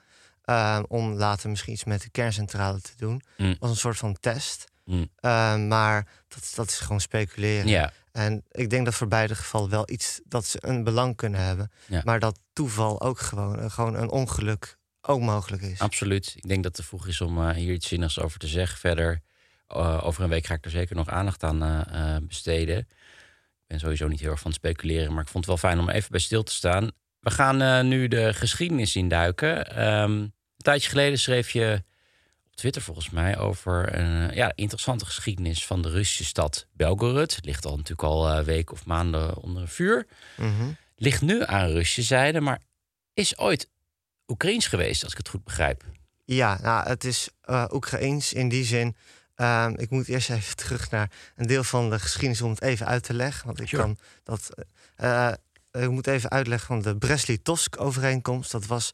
Om 0.89 1.13
later 1.13 1.51
misschien 1.51 1.73
iets 1.73 1.85
met 1.85 2.03
de 2.03 2.11
kerncentrale 2.11 2.81
te 2.81 2.93
doen. 2.97 3.23
Mm. 3.37 3.57
Als 3.59 3.71
een 3.71 3.77
soort 3.77 3.97
van 3.97 4.17
test. 4.21 4.73
Mm. 4.85 5.11
Uh, 5.21 5.57
maar 5.57 6.09
dat, 6.29 6.53
dat 6.55 6.69
is 6.69 6.79
gewoon 6.79 7.01
speculeren. 7.01 7.67
Ja. 7.69 7.93
En 8.13 8.45
ik 8.51 8.71
denk 8.71 8.85
dat 8.85 8.95
voor 8.95 9.09
beide 9.09 9.35
gevallen 9.35 9.71
wel 9.71 9.91
iets 9.91 10.21
dat 10.25 10.47
ze 10.47 10.59
een 10.61 10.85
belang 10.85 11.17
kunnen 11.17 11.41
hebben. 11.41 11.71
Ja. 11.87 12.01
Maar 12.05 12.21
dat 12.21 12.39
toeval 12.53 13.01
ook 13.01 13.21
gewoon, 13.21 13.71
gewoon 13.71 13.95
een 13.95 14.11
ongeluk 14.11 14.79
ook 15.03 15.21
mogelijk 15.21 15.63
is. 15.63 15.79
Absoluut. 15.79 16.33
Ik 16.37 16.49
denk 16.49 16.63
dat 16.63 16.77
het 16.77 16.87
vroeg 16.87 17.07
is 17.07 17.21
om 17.21 17.39
uh, 17.39 17.51
hier 17.51 17.73
iets 17.73 17.89
zinnigs 17.89 18.21
over 18.21 18.39
te 18.39 18.47
zeggen. 18.47 18.79
Verder, 18.79 19.21
uh, 19.77 20.01
over 20.05 20.23
een 20.23 20.29
week 20.29 20.47
ga 20.47 20.55
ik 20.55 20.65
er 20.65 20.71
zeker 20.71 20.97
nog 20.97 21.09
aandacht 21.09 21.43
aan 21.43 21.63
uh, 21.63 22.17
besteden. 22.23 22.79
Ik 22.79 22.87
ben 23.67 23.79
sowieso 23.79 24.09
niet 24.09 24.21
heel 24.21 24.31
erg 24.31 24.41
van 24.41 24.51
het 24.51 24.61
speculeren, 24.61 25.13
maar 25.13 25.23
ik 25.23 25.29
vond 25.29 25.47
het 25.47 25.61
wel 25.61 25.71
fijn 25.71 25.79
om 25.83 25.91
even 25.91 26.11
bij 26.11 26.21
stil 26.21 26.43
te 26.43 26.53
staan. 26.53 26.91
We 27.21 27.31
gaan 27.31 27.89
nu 27.89 28.09
de 28.09 28.35
geschiedenis 28.35 28.97
induiken. 28.97 29.87
Um, 29.87 30.21
een 30.21 30.33
tijdje 30.57 30.89
geleden 30.89 31.19
schreef 31.19 31.51
je 31.51 31.85
op 32.55 32.61
Twitter 32.61 32.83
volgens 32.83 33.11
mij 33.11 33.39
over 33.39 33.99
een 33.99 34.35
ja, 34.35 34.53
interessante 34.55 35.05
geschiedenis 35.05 35.67
van 35.67 35.83
de 35.83 35.91
Russische 35.91 36.25
stad 36.25 36.67
Belgorod. 36.73 37.37
Het 37.37 37.45
ligt 37.45 37.65
al 37.65 37.77
natuurlijk 37.77 38.09
al 38.09 38.39
uh, 38.39 38.45
weken 38.45 38.75
of 38.75 38.87
maanden 38.87 39.37
onder 39.37 39.69
vuur. 39.69 40.07
Mm 40.37 40.57
-hmm. 40.57 40.77
Ligt 40.97 41.23
nu 41.23 41.45
aan 41.45 41.69
Russische 41.69 42.03
zijde, 42.03 42.41
maar 42.41 42.61
is 43.15 43.39
ooit 43.39 43.71
Oekraïens 44.27 44.67
geweest, 44.67 45.03
als 45.03 45.13
ik 45.13 45.19
het 45.19 45.29
goed 45.29 45.45
begrijp. 45.45 45.85
Ja, 46.25 46.59
nou, 46.63 46.89
het 46.89 47.05
is 47.05 47.29
uh, 47.45 47.65
Oekraïens 47.73 48.33
in 48.33 48.49
die 48.49 48.65
zin. 48.65 48.97
Uh, 49.37 49.71
ik 49.77 49.91
moet 49.91 50.09
eerst 50.09 50.31
even 50.31 50.57
terug 50.65 50.91
naar 50.91 51.11
een 51.37 51.47
deel 51.47 51.65
van 51.65 51.91
de 51.91 51.99
geschiedenis 51.99 52.43
om 52.43 52.51
het 52.51 52.63
even 52.63 52.87
uit 52.87 53.03
te 53.03 53.15
leggen. 53.15 53.47
Want 53.47 53.61
ik 53.61 53.69
sure. 53.69 53.83
kan 53.83 53.99
dat. 54.23 54.51
Ik 55.73 55.91
moet 55.91 56.07
even 56.07 56.31
uitleggen 56.31 56.67
van 56.67 56.83
de 56.83 56.97
Brest-Litovsk-overeenkomst. 56.97 58.51
Dat 58.51 58.67
was 58.67 58.91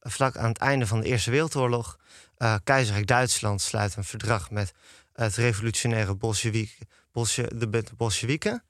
vlak 0.00 0.36
aan 0.36 0.48
het 0.48 0.58
einde 0.58 0.86
van 0.86 1.00
de 1.00 1.06
Eerste 1.06 1.30
Wereldoorlog. 1.30 1.98
Uh, 2.42 2.54
Keizerrijk 2.64 3.06
Duitsland 3.06 3.60
sluit 3.60 3.96
een 3.96 4.04
verdrag 4.04 4.50
met 4.50 4.72
het 5.12 5.34
revolutionaire 5.34 6.14
Bolshevik, 6.14 6.78
Bolsje, 7.12 7.50
de 7.54 7.84
Bolsjewieken. 7.96 8.62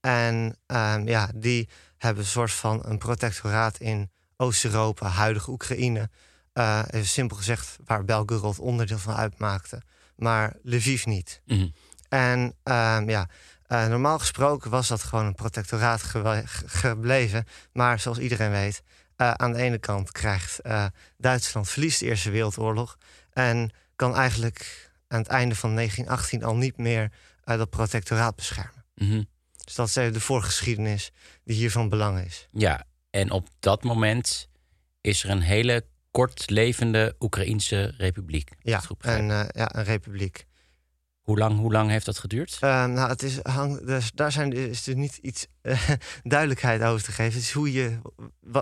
En 0.00 0.56
um, 0.66 1.08
ja, 1.08 1.30
die 1.34 1.68
hebben 1.98 2.22
een 2.22 2.28
soort 2.28 2.52
van 2.52 2.82
een 2.84 2.98
protectoraat 2.98 3.78
in 3.78 4.10
Oost-Europa, 4.36 5.08
huidige 5.08 5.50
Oekraïne. 5.50 6.10
Uh, 6.54 6.82
even 6.90 7.08
simpel 7.08 7.36
gezegd, 7.36 7.76
waar 7.84 8.04
Belgorod 8.04 8.58
onderdeel 8.58 8.98
van 8.98 9.14
uitmaakte. 9.14 9.82
Maar 10.16 10.56
Lviv 10.62 11.04
niet. 11.04 11.40
Mm 11.44 11.58
-hmm. 11.58 11.74
En 12.08 12.40
um, 12.40 13.08
ja, 13.08 13.28
uh, 13.68 13.86
normaal 13.86 14.18
gesproken 14.18 14.70
was 14.70 14.88
dat 14.88 15.02
gewoon 15.02 15.26
een 15.26 15.34
protectoraat 15.34 16.02
ge 16.02 16.42
gebleven. 16.66 17.46
Maar 17.72 18.00
zoals 18.00 18.18
iedereen 18.18 18.50
weet, 18.50 18.82
uh, 19.22 19.30
aan 19.30 19.52
de 19.52 19.58
ene 19.58 19.78
kant 19.78 20.12
krijgt 20.12 20.60
Duitsland 21.16 21.68
verliest 21.68 22.00
de 22.00 22.06
Eerste 22.06 22.30
Wereldoorlog. 22.30 22.98
En 23.32 23.70
kan 23.96 24.16
eigenlijk 24.16 24.90
aan 25.08 25.18
het 25.18 25.28
einde 25.28 25.54
van 25.54 25.74
1918 25.74 26.44
al 26.44 26.56
niet 26.56 26.76
meer 26.76 27.12
dat 27.44 27.70
protectoraat 27.70 28.36
beschermen. 28.36 28.84
Mm 28.94 29.10
-hmm. 29.10 29.26
Dus 29.64 29.74
dat 29.74 29.86
is 29.86 29.94
de 30.12 30.20
voorgeschiedenis 30.20 31.12
die 31.44 31.56
hier 31.56 31.70
van 31.70 31.88
belang 31.88 32.24
is. 32.24 32.48
Ja, 32.52 32.84
en 33.10 33.30
op 33.30 33.48
dat 33.60 33.82
moment 33.82 34.48
is 35.00 35.24
er 35.24 35.30
een 35.30 35.40
hele 35.40 35.84
kortlevende 36.10 37.16
Oekraïense 37.20 37.94
republiek. 37.96 38.50
Ja, 38.62 38.82
uh, 39.06 39.44
ja, 39.48 39.74
een 39.74 39.84
republiek. 39.84 40.46
Hoe 41.32 41.40
lang, 41.40 41.58
hoe 41.58 41.72
lang 41.72 41.90
heeft 41.90 42.04
dat 42.06 42.18
geduurd? 42.18 42.58
Uh, 42.60 42.84
nou, 42.84 43.08
het 43.08 43.22
is, 43.22 43.38
hang, 43.42 43.86
dus 43.86 44.10
daar 44.14 44.32
zijn, 44.32 44.52
is 44.52 44.86
er 44.86 44.94
niet 44.94 45.16
iets 45.16 45.46
uh, 45.62 45.88
duidelijkheid 46.22 46.82
over 46.82 47.02
te 47.02 47.12
geven. 47.12 47.32
Het 47.32 47.42
is 47.42 47.52
hoe 47.52 47.72
je, 47.72 47.98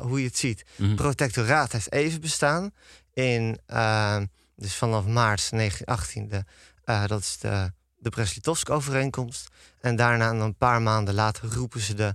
hoe 0.02 0.20
je 0.20 0.26
het 0.26 0.38
ziet. 0.38 0.64
Mhm. 0.76 0.94
Protectoraat 0.94 1.72
heeft 1.72 1.92
even 1.92 2.20
bestaan. 2.20 2.70
In, 3.12 3.58
uh, 3.68 4.20
dus 4.56 4.74
vanaf 4.74 5.06
maart 5.06 5.50
1918, 5.50 6.28
de, 6.28 6.44
uh, 6.84 7.06
dat 7.06 7.20
is 7.20 7.38
de, 7.38 7.72
de 7.96 8.08
Brest-Litovsk-overeenkomst. 8.08 9.48
En 9.80 9.96
daarna, 9.96 10.30
een 10.30 10.56
paar 10.56 10.82
maanden 10.82 11.14
later, 11.14 11.52
roepen 11.52 11.80
ze 11.80 11.94
de 11.94 12.14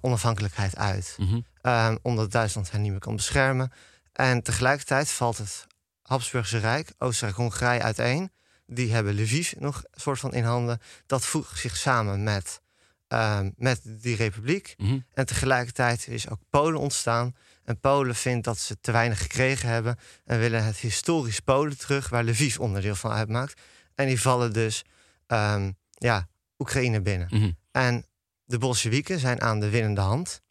onafhankelijkheid 0.00 0.76
uit. 0.76 1.16
Mm 1.18 1.44
-hmm. 1.62 1.98
omdat 2.02 2.32
Duitsland 2.32 2.70
hen 2.70 2.82
niet 2.82 2.90
meer 2.90 3.00
kan 3.00 3.16
beschermen. 3.16 3.72
En 4.12 4.42
tegelijkertijd 4.42 5.10
valt 5.10 5.38
het 5.38 5.66
Habsburgse 6.02 6.58
Rijk, 6.58 6.92
Oostenrijk-Hongarije 6.98 7.82
uiteen. 7.82 8.30
Die 8.66 8.92
hebben 8.92 9.14
Lviv 9.14 9.52
nog 9.58 9.82
soort 9.92 10.18
van 10.18 10.34
in 10.34 10.44
handen. 10.44 10.80
Dat 11.06 11.24
voegt 11.24 11.58
zich 11.58 11.76
samen 11.76 12.22
met, 12.22 12.60
ehm, 13.08 13.50
met 13.56 13.80
die 13.84 14.16
republiek. 14.16 14.74
Mhm. 14.76 14.98
En 15.12 15.26
tegelijkertijd 15.26 16.08
is 16.08 16.28
ook 16.28 16.40
Polen 16.50 16.80
ontstaan. 16.80 17.34
En 17.64 17.80
Polen 17.80 18.14
vindt 18.14 18.44
dat 18.44 18.58
ze 18.58 18.80
te 18.80 18.92
weinig 18.92 19.18
gekregen 19.18 19.68
hebben. 19.68 19.96
En 20.24 20.38
willen 20.38 20.64
het 20.64 20.76
historisch 20.76 21.40
Polen 21.40 21.78
terug, 21.78 22.08
waar 22.08 22.24
Lviv 22.24 22.58
onderdeel 22.58 22.94
van 22.94 23.10
uitmaakt. 23.10 23.60
En 23.94 24.06
die 24.06 24.20
vallen 24.20 24.52
dus 24.52 24.84
ehm, 25.26 25.72
ja, 25.90 26.28
Oekraïne 26.58 27.02
binnen. 27.02 27.28
Mhm. 27.30 27.50
En 27.72 28.06
de 28.44 28.58
Bolsjewieken 28.58 29.18
zijn 29.18 29.40
aan 29.40 29.60
de 29.60 29.70
winnende 29.70 30.00
hand. 30.00 30.42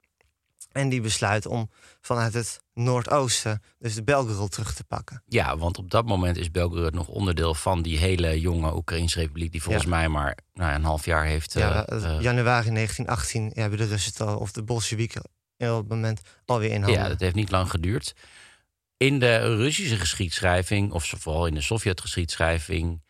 En 0.76 0.90
die 0.90 1.02
besluiten 1.02 1.50
om 1.52 1.70
vanuit 2.02 2.34
het 2.34 2.62
noordoosten, 2.74 3.62
dus 3.80 3.96
de 3.96 4.04
Belgorod, 4.04 4.52
terug 4.52 4.74
te 4.74 4.84
pakken. 4.84 5.24
Ja, 5.26 5.58
want 5.58 5.78
op 5.78 5.92
dat 5.92 6.06
moment 6.06 6.38
is 6.38 6.52
Belgrad 6.52 6.94
nog 6.94 7.08
onderdeel 7.08 7.54
van 7.54 7.82
die 7.82 7.98
hele 7.98 8.40
jonge 8.40 8.76
Oekraïnse 8.76 9.20
republiek... 9.20 9.52
die 9.52 9.62
volgens 9.62 9.84
Ja. 9.84 9.90
mij 9.90 10.08
maar 10.08 10.38
nou, 10.54 10.74
een 10.74 10.84
half 10.84 11.06
jaar 11.06 11.26
heeft... 11.26 11.54
ja, 11.54 11.86
eh, 11.86 11.98
eh, 11.98 12.16
eh, 12.16 12.22
januari 12.22 12.70
1918 12.70 13.52
hebben 13.54 13.80
de 13.80 13.86
Russen 13.86 14.12
het 14.12 14.22
al, 14.22 14.38
of 14.38 14.52
de 14.52 14.64
Bolsjewieken 14.64 15.22
op 15.24 15.30
dat 15.58 15.88
moment 15.88 16.22
alweer 16.46 16.72
in 16.72 16.84
handen. 16.84 17.02
Ja, 17.02 17.08
dat 17.08 17.20
heeft 17.20 17.36
niet 17.36 17.52
lang 17.52 17.70
geduurd. 17.70 18.16
In 18.98 19.20
de 19.20 19.56
Russische 19.56 19.98
geschiedschrijving, 19.98 20.92
of 20.92 21.14
vooral 21.18 21.48
in 21.48 21.54
de 21.54 21.62
Sovjet-geschiedschrijving... 21.62 23.04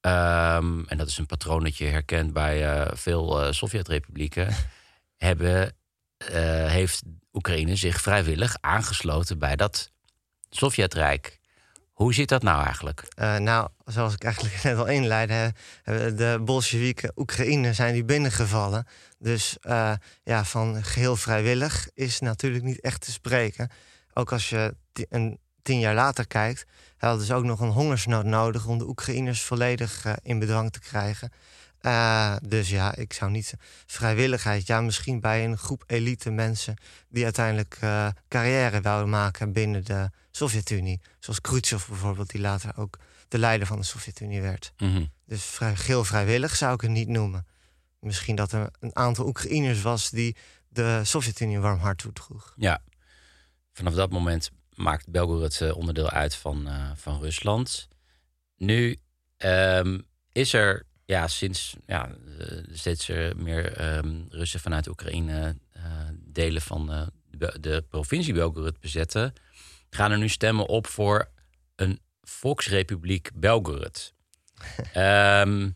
ehm, 0.00 0.82
en 0.86 0.96
dat 0.98 1.08
is 1.08 1.18
een 1.18 1.26
patroon 1.26 1.64
dat 1.64 1.76
je 1.76 1.84
herkent 1.84 2.32
bij 2.32 2.86
veel 2.92 3.52
Sovjet-republieken... 3.52 4.54
hebben, 5.16 5.74
heeft 6.66 7.02
Oekraïne 7.32 7.76
zich 7.76 8.00
vrijwillig 8.00 8.56
aangesloten 8.60 9.38
bij 9.38 9.56
dat 9.56 9.90
Sovjetrijk. 10.50 11.40
Hoe 11.92 12.14
zit 12.14 12.28
dat 12.28 12.42
nou 12.42 12.64
eigenlijk? 12.64 13.04
Eh, 13.14 13.36
nou, 13.36 13.68
zoals 13.84 14.14
ik 14.14 14.24
eigenlijk 14.24 14.62
net 14.62 14.76
al 14.76 14.86
inleidde, 14.86 15.52
hebben 15.82 16.16
de 16.16 16.40
Bolsjewieken 16.44 17.12
Oekraïne 17.16 17.72
zijn 17.72 17.92
die 17.92 18.04
binnengevallen. 18.04 18.86
Dus 19.18 19.56
eh, 19.60 19.92
ja, 20.22 20.44
van 20.44 20.84
geheel 20.84 21.16
vrijwillig 21.16 21.88
is 21.94 22.20
natuurlijk 22.20 22.64
niet 22.64 22.80
echt 22.80 23.00
te 23.00 23.12
spreken. 23.12 23.70
Ook 24.14 24.32
als 24.32 24.48
je 24.48 24.74
een, 25.08 25.38
tien 25.62 25.78
jaar 25.78 25.94
later 25.94 26.26
kijkt, 26.26 26.64
hadden 26.96 27.26
ze 27.26 27.34
ook 27.34 27.44
nog 27.44 27.60
een 27.60 27.70
hongersnood 27.70 28.24
nodig 28.24 28.66
om 28.66 28.78
de 28.78 28.88
Oekraïners 28.88 29.42
volledig 29.42 30.04
eh, 30.04 30.12
in 30.22 30.38
bedwang 30.38 30.72
te 30.72 30.80
krijgen. 30.80 31.32
Eh, 31.82 32.36
dus 32.42 32.70
ja, 32.70 32.94
ik 32.94 33.12
zou 33.12 33.30
niet 33.30 33.54
vrijwilligheid. 33.86 34.66
Ja, 34.66 34.80
misschien 34.80 35.20
bij 35.20 35.44
een 35.44 35.58
groep 35.58 35.84
elite 35.86 36.30
mensen 36.30 36.76
die 37.08 37.24
uiteindelijk 37.24 37.76
eh, 37.80 38.08
carrière 38.28 38.80
wouden 38.80 39.10
maken 39.10 39.52
binnen 39.52 39.84
de 39.84 40.10
Sovjet-Unie. 40.30 41.00
Zoals 41.18 41.40
Khrushchev 41.40 41.86
bijvoorbeeld, 41.86 42.30
die 42.30 42.40
later 42.40 42.76
ook 42.76 42.98
de 43.28 43.38
leider 43.38 43.66
van 43.66 43.78
de 43.78 43.84
Sovjet-Unie 43.84 44.40
werd. 44.40 44.72
Mhm. 44.76 45.04
Dus 45.26 45.44
vrij, 45.44 45.76
geel 45.76 46.04
vrijwillig 46.04 46.56
zou 46.56 46.74
ik 46.74 46.80
het 46.80 46.90
niet 46.90 47.08
noemen. 47.08 47.46
Misschien 47.98 48.36
dat 48.36 48.52
er 48.52 48.70
een 48.80 48.96
aantal 48.96 49.26
Oekraïners 49.26 49.82
was 49.82 50.10
die 50.10 50.36
de 50.68 51.00
Sovjet-Unie 51.04 51.56
een 51.56 51.62
warm 51.62 51.78
hart 51.78 51.98
toedroeg. 51.98 52.52
Ja, 52.56 52.82
vanaf 53.72 53.94
dat 53.94 54.10
moment 54.10 54.50
maakt 54.74 55.08
Belgorod 55.08 55.60
eh, 55.60 55.76
onderdeel 55.76 56.10
uit 56.10 56.34
van, 56.34 56.68
van 56.96 57.20
Rusland. 57.20 57.88
Nu 58.56 58.98
ehm, 59.36 59.98
is 60.32 60.52
er 60.52 60.86
ja, 61.04 61.28
sinds 61.28 61.76
ja, 61.86 62.08
eh, 62.38 62.58
steeds 62.72 63.08
eh, 63.08 63.32
meer 63.32 63.76
ehm, 63.76 64.20
Russen 64.28 64.60
vanuit 64.60 64.88
Oekraïne 64.88 65.56
eh, 65.72 65.82
delen 66.14 66.62
van 66.62 67.10
de, 67.60 67.84
provincie 67.88 68.34
Belgorod 68.34 68.80
bezetten, 68.80 69.32
gaan 69.90 70.10
er 70.10 70.18
nu 70.18 70.28
stemmen 70.28 70.68
op 70.68 70.86
voor 70.86 71.28
een 71.76 72.00
Volksrepubliek 72.22 73.30
Belgorod. 73.34 74.12
Ehm, 74.92 75.70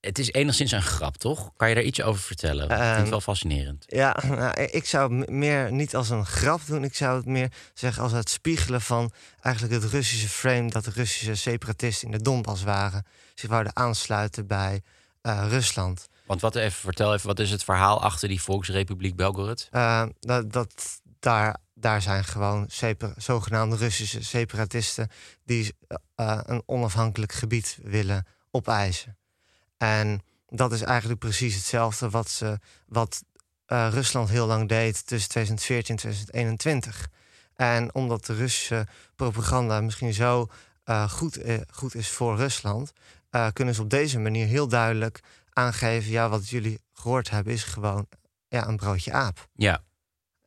het 0.00 0.18
is 0.18 0.32
enigszins 0.32 0.72
een 0.72 0.82
grap, 0.82 1.16
toch? 1.16 1.50
Kan 1.56 1.68
je 1.68 1.74
daar 1.74 1.84
iets 1.84 2.02
over 2.02 2.22
vertellen? 2.22 2.64
ik 2.64 2.70
vind 2.70 2.80
het 2.80 2.98
Ehm, 2.98 3.10
wel 3.10 3.20
fascinerend. 3.20 3.84
Ja, 3.86 4.16
nou, 4.26 4.60
ik 4.60 4.84
zou 4.84 5.18
het 5.18 5.30
meer 5.30 5.72
niet 5.72 5.96
als 5.96 6.10
een 6.10 6.26
grap 6.26 6.60
doen. 6.66 6.84
Ik 6.84 6.94
zou 6.94 7.16
het 7.16 7.26
meer 7.26 7.52
zeggen 7.74 8.02
als 8.02 8.12
het 8.12 8.30
spiegelen 8.30 8.80
van 8.80 9.12
eigenlijk 9.40 9.82
het 9.82 9.92
Russische 9.92 10.28
frame... 10.28 10.70
dat 10.70 10.84
de 10.84 10.90
Russische 10.90 11.34
separatisten 11.34 12.06
in 12.06 12.16
de 12.16 12.22
Donbass 12.22 12.62
waren. 12.62 13.06
Zich 13.34 13.50
wouden 13.50 13.76
aansluiten 13.76 14.46
bij 14.46 14.82
eh, 15.24 15.46
Rusland. 15.48 16.08
Want 16.26 16.40
wat 16.40 16.56
even, 16.56 16.80
vertel 16.80 17.14
even, 17.14 17.26
wat 17.26 17.38
is 17.38 17.50
het 17.50 17.64
verhaal 17.64 18.02
achter 18.02 18.28
die 18.28 18.42
Volksrepubliek 18.42 19.16
Belgorod? 19.16 19.68
Eh, 19.70 20.06
dat, 20.20 20.52
dat, 20.52 21.00
daar, 21.18 21.56
daar 21.74 22.02
zijn 22.02 22.24
gewoon 22.24 22.66
zogenaamde 23.16 23.76
Russische 23.76 24.24
separatisten 24.24 25.10
die 25.44 25.74
eh, 26.14 26.40
een 26.42 26.62
onafhankelijk 26.66 27.32
gebied 27.32 27.78
willen 27.82 28.26
opeisen. 28.50 29.16
En 29.76 30.22
dat 30.48 30.72
is 30.72 30.82
eigenlijk 30.82 31.20
precies 31.20 31.54
hetzelfde 31.54 32.10
wat, 32.10 32.30
ze, 32.30 32.58
wat 32.86 33.22
Rusland 33.66 34.28
heel 34.28 34.46
lang 34.46 34.68
deed 34.68 35.06
tussen 35.06 35.30
2014 35.30 35.94
en 35.94 36.00
2021. 36.00 37.08
En 37.54 37.94
omdat 37.94 38.26
de 38.26 38.34
Russische 38.34 38.86
propaganda 39.16 39.80
misschien 39.80 40.14
zo 40.14 40.48
goed, 41.08 41.38
goed 41.70 41.94
is 41.94 42.08
voor 42.08 42.36
Rusland, 42.36 42.92
eh, 43.34 43.46
kunnen 43.52 43.74
ze 43.74 43.82
op 43.82 43.90
deze 43.90 44.18
manier 44.18 44.46
heel 44.46 44.68
duidelijk 44.68 45.20
aangeven: 45.52 46.10
ja, 46.10 46.28
wat 46.28 46.48
jullie 46.48 46.80
gehoord 46.92 47.30
hebben 47.30 47.52
is 47.52 47.62
gewoon 47.64 48.06
ja, 48.48 48.68
een 48.68 48.76
broodje 48.76 49.12
aap. 49.12 49.48
Ja, 49.54 49.82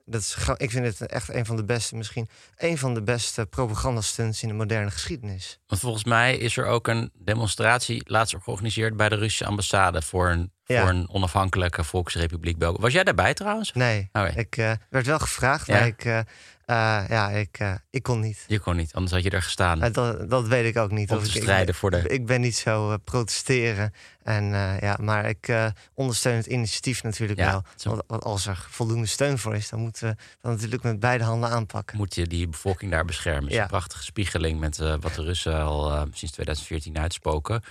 Dat 0.06 0.22
is, 0.22 0.38
ik 0.58 0.72
vind 0.72 0.86
het 0.86 1.02
echt 1.10 1.30
een 1.34 1.46
van 1.46 1.56
de 1.56 1.64
beste, 1.64 1.96
misschien 1.96 2.30
een 2.58 2.78
van 2.78 2.94
de 2.94 3.02
beste 3.02 3.46
propagandastunts 3.46 4.42
in 4.42 4.48
de 4.48 4.54
moderne 4.54 4.92
geschiedenis. 4.92 5.60
want 5.68 5.82
volgens 5.82 6.04
mij 6.04 6.38
is 6.38 6.58
er 6.58 6.66
ook 6.66 6.88
een 6.88 7.12
demonstratie 7.14 8.02
laatst 8.06 8.36
georganiseerd 8.44 8.98
bij 8.98 9.10
de 9.10 9.16
Russische 9.16 9.46
ambassade 9.46 10.02
voor 10.02 10.30
een, 10.30 10.52
Ja. 10.66 10.82
voor 10.82 10.90
een 10.90 11.10
onafhankelijke 11.10 11.84
Volksrepubliek 11.84 12.58
Belgorod. 12.58 12.84
Was 12.84 12.94
jij 12.94 13.04
daarbij 13.04 13.34
trouwens? 13.34 13.72
Nee, 13.74 14.10
ik 14.36 14.58
eh, 14.58 14.72
werd 14.90 15.06
wel 15.06 15.20
gevraagd, 15.20 15.68
Ja? 15.68 15.74
maar 15.74 15.88
ik, 15.88 16.06
eh, 16.06 16.20
eh, 16.68 17.04
ja, 17.10 17.30
ik, 17.30 17.58
eh, 17.60 17.74
ik 17.90 18.04
kon 18.04 18.20
niet. 18.20 18.44
Je 18.48 18.60
kon 18.60 18.76
niet, 18.76 18.94
anders 18.94 19.14
had 19.14 19.24
je 19.24 19.30
er 19.30 19.42
gestaan. 19.42 19.82
Eh, 19.82 19.94
dat, 19.94 20.30
dat 20.30 20.48
weet 20.48 20.66
ik 20.66 20.78
ook 20.82 20.92
niet. 20.92 21.12
Om 21.12 21.18
Of 21.18 21.24
te 21.24 21.30
ik, 21.30 21.36
ik 21.36 21.42
strijden 21.42 21.66
ben- 21.66 21.76
voor 21.76 21.92
de- 21.92 22.08
Ik 22.08 22.26
ben 22.26 22.42
niet 22.42 22.56
zo 22.56 22.98
protesteren. 23.04 23.94
En, 24.24 24.46
ja, 24.82 24.98
maar 25.02 25.26
ik 25.26 25.54
ondersteun 25.94 26.36
het 26.36 26.46
initiatief 26.46 27.04
natuurlijk 27.04 27.40
Ja, 27.40 27.52
wel. 27.52 27.64
zo- 27.76 27.90
Want, 27.90 28.02
want 28.08 28.24
als 28.24 28.46
er 28.48 28.66
voldoende 28.70 29.06
steun 29.08 29.38
voor 29.38 29.56
is, 29.56 29.70
dan 29.70 29.80
moeten 29.80 30.10
we 30.10 30.16
dat 30.42 30.52
natuurlijk 30.52 30.84
met 30.84 31.00
beide 31.00 31.24
handen 31.24 31.50
aanpakken. 31.50 31.98
Moet 31.98 32.16
je 32.16 32.28
die 32.28 32.48
bevolking 32.48 32.92
daar 32.92 33.06
beschermen. 33.06 33.42
Het 33.44 33.50
is 33.52 33.56
Ja. 33.58 33.62
een 33.62 33.68
prachtige 33.70 34.04
spiegeling 34.04 34.60
met 34.60 34.78
wat 34.78 35.14
de 35.16 35.24
Russen 35.24 35.62
al 35.62 36.08
sinds 36.14 36.34
2014 36.34 36.98
uitspoken. 36.98 37.64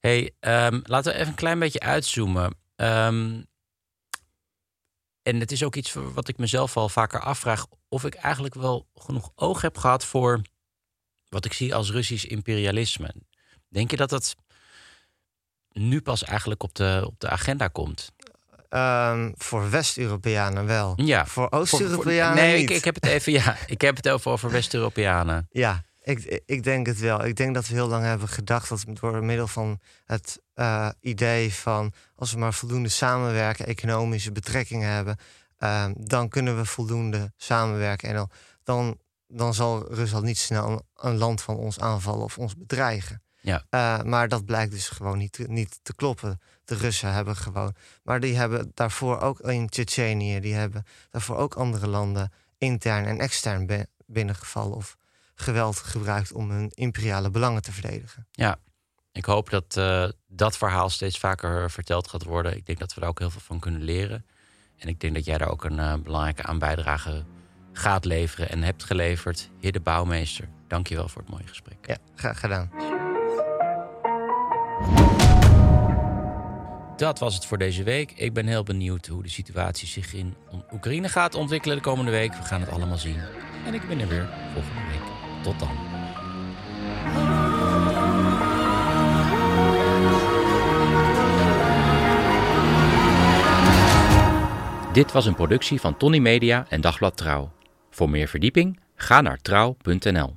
hey, 0.00 0.30
ehm, 0.40 0.80
laten 0.82 1.12
we 1.12 1.18
even 1.18 1.28
een 1.30 1.34
klein 1.34 1.58
beetje 1.58 1.80
uitzoomen. 1.80 2.54
Ehm, 2.76 3.40
en 5.22 5.40
het 5.40 5.52
is 5.52 5.62
ook 5.64 5.76
iets 5.76 5.92
wat 5.92 6.28
ik 6.28 6.38
mezelf 6.38 6.76
al 6.76 6.88
vaker 6.88 7.20
afvraag... 7.20 7.66
of 7.88 8.04
ik 8.04 8.14
eigenlijk 8.14 8.54
wel 8.54 8.86
genoeg 8.94 9.32
oog 9.34 9.60
heb 9.60 9.78
gehad 9.78 10.04
voor 10.04 10.42
wat 11.28 11.44
ik 11.44 11.52
zie 11.52 11.74
als 11.74 11.90
Russisch 11.90 12.24
imperialisme. 12.24 13.14
Denk 13.68 13.90
je 13.90 13.96
dat 13.96 14.10
dat 14.10 14.34
nu 15.72 16.00
pas 16.00 16.24
eigenlijk 16.24 16.62
op 16.62 16.74
de, 16.74 17.02
op 17.06 17.20
de 17.20 17.28
agenda 17.28 17.68
komt? 17.68 18.12
Ehm, 18.68 19.30
voor 19.34 19.70
West-Europeanen 19.70 20.66
wel. 20.66 20.92
Ja. 20.96 21.26
Voor 21.26 21.50
Oost-Europeanen 21.50 22.42
Nee, 22.42 22.60
niet. 22.60 22.70
ik, 22.70 22.76
ik 22.76 22.84
heb 22.84 22.94
het 22.94 23.06
even, 23.06 23.32
ja, 23.32 23.56
ik 23.66 23.80
heb 23.80 23.96
het 23.96 24.08
over, 24.08 24.30
over 24.30 24.50
West-Europeanen. 24.60 25.48
Ja, 25.50 25.84
ik, 26.10 26.42
ik 26.46 26.62
denk 26.62 26.86
het 26.86 26.98
wel. 26.98 27.24
Ik 27.24 27.36
denk 27.36 27.54
dat 27.54 27.68
we 27.68 27.74
heel 27.74 27.88
lang 27.88 28.04
hebben 28.04 28.28
gedacht 28.28 28.68
dat 28.68 28.84
door 28.86 29.24
middel 29.24 29.46
van 29.48 29.80
het 30.04 30.40
eh, 30.54 30.88
idee 31.00 31.54
van 31.54 31.92
als 32.16 32.32
we 32.32 32.38
maar 32.38 32.54
voldoende 32.54 32.88
samenwerken, 32.88 33.66
economische 33.66 34.32
betrekkingen 34.32 34.90
hebben, 34.90 35.16
ehm, 35.58 35.92
dan 35.96 36.28
kunnen 36.28 36.56
we 36.56 36.64
voldoende 36.64 37.32
samenwerken. 37.36 38.08
En 38.08 38.14
dan, 38.14 38.30
dan, 38.62 38.98
dan 39.28 39.54
zal 39.54 39.94
Rusland 39.94 40.24
niet 40.24 40.38
snel 40.38 40.70
een, 40.70 40.82
een 40.96 41.16
land 41.18 41.42
van 41.42 41.56
ons 41.56 41.80
aanvallen 41.80 42.24
of 42.24 42.38
ons 42.38 42.56
bedreigen. 42.56 43.22
Ja. 43.40 43.64
Eh, 43.70 44.02
maar 44.02 44.28
dat 44.28 44.44
blijkt 44.44 44.72
dus 44.72 44.88
gewoon 44.88 45.18
niet, 45.18 45.32
te- 45.32 45.48
niet 45.48 45.78
te 45.82 45.94
kloppen. 45.94 46.40
De 46.64 46.74
Russen 46.74 47.12
hebben 47.12 47.36
gewoon. 47.36 47.74
Maar 48.02 48.20
die 48.20 48.36
hebben 48.36 48.70
daarvoor 48.74 49.20
ook 49.20 49.40
in 49.40 49.68
Tsjetsjenië, 49.68 50.40
die 50.40 50.54
hebben 50.54 50.84
daarvoor 51.10 51.36
ook 51.36 51.54
andere 51.54 51.86
landen 51.86 52.32
intern 52.58 53.06
en 53.06 53.18
extern 53.20 53.86
binnengevallen 54.06 54.76
of 54.76 54.96
geweld 55.40 55.76
gebruikt 55.76 56.32
om 56.32 56.50
hun 56.50 56.70
imperiale 56.74 57.30
belangen 57.30 57.62
te 57.62 57.72
verdedigen. 57.72 58.26
Ja, 58.30 58.58
ik 59.12 59.24
hoop 59.24 59.50
dat 59.50 59.76
eh, 59.76 60.08
dat 60.28 60.56
verhaal 60.56 60.88
steeds 60.88 61.18
vaker 61.18 61.70
verteld 61.70 62.08
gaat 62.08 62.24
worden. 62.24 62.56
Ik 62.56 62.66
denk 62.66 62.78
dat 62.78 62.94
we 62.94 63.00
daar 63.00 63.08
ook 63.08 63.18
heel 63.18 63.30
veel 63.30 63.40
van 63.40 63.58
kunnen 63.58 63.82
leren. 63.82 64.26
En 64.76 64.88
ik 64.88 65.00
denk 65.00 65.14
dat 65.14 65.24
jij 65.24 65.38
daar 65.38 65.50
ook 65.50 65.64
een 65.64 65.78
eh, 65.78 65.94
belangrijke 65.94 66.42
aan 66.42 66.58
bijdrage 66.58 67.24
gaat 67.72 68.04
leveren 68.04 68.50
en 68.50 68.62
hebt 68.62 68.84
geleverd. 68.84 69.50
Heer 69.60 69.72
de 69.72 69.80
bouwmeester, 69.80 70.48
dank 70.68 70.86
je 70.86 70.94
wel 70.94 71.08
voor 71.08 71.22
het 71.22 71.30
mooie 71.30 71.46
gesprek. 71.46 71.86
Ja, 71.86 71.96
graag 72.14 72.40
gedaan. 72.40 72.70
Dat 76.96 77.18
was 77.18 77.34
het 77.34 77.46
voor 77.46 77.58
deze 77.58 77.82
week. 77.82 78.12
Ik 78.12 78.32
ben 78.32 78.46
heel 78.46 78.62
benieuwd 78.62 79.06
hoe 79.06 79.22
de 79.22 79.28
situatie 79.28 79.88
zich 79.88 80.14
in 80.14 80.36
Oekraïne 80.72 81.08
gaat 81.08 81.34
ontwikkelen 81.34 81.76
de 81.76 81.82
komende 81.82 82.10
week. 82.10 82.34
We 82.34 82.42
gaan 82.42 82.60
het 82.60 82.70
allemaal 82.70 82.98
zien. 82.98 83.20
En 83.66 83.74
ik 83.74 83.88
ben 83.88 84.00
er 84.00 84.08
weer 84.08 84.28
volgende 84.52 84.86
week. 84.90 85.19
Tot 85.42 85.58
dan. 85.58 85.90
Dit 94.92 95.12
was 95.12 95.26
een 95.26 95.34
productie 95.34 95.80
van 95.80 95.96
Tony 95.96 96.18
Media 96.18 96.66
en 96.68 96.80
Dagblad 96.80 97.16
Trouw. 97.16 97.52
Voor 97.90 98.10
meer 98.10 98.28
verdieping 98.28 98.80
ga 98.94 99.20
naar 99.20 99.38
trouw.nl. 99.42 100.36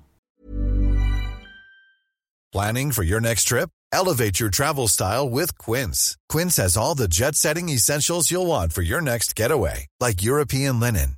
Planning 2.50 2.94
for 2.94 3.04
your 3.04 3.22
next 3.22 3.48
trip? 3.48 3.68
Elevate 3.90 4.38
your 4.38 4.52
travel 4.52 4.88
style 4.88 5.30
with 5.30 5.56
Quince. 5.56 6.18
Quince 6.26 6.62
has 6.62 6.78
all 6.78 6.96
the 6.96 7.08
jet-setting 7.08 7.70
essentials 7.70 8.30
you'll 8.30 8.48
want 8.48 8.74
for 8.74 8.84
your 8.84 9.04
next 9.04 9.40
getaway, 9.40 9.88
like 10.00 10.26
European 10.26 10.80
linen 10.80 11.18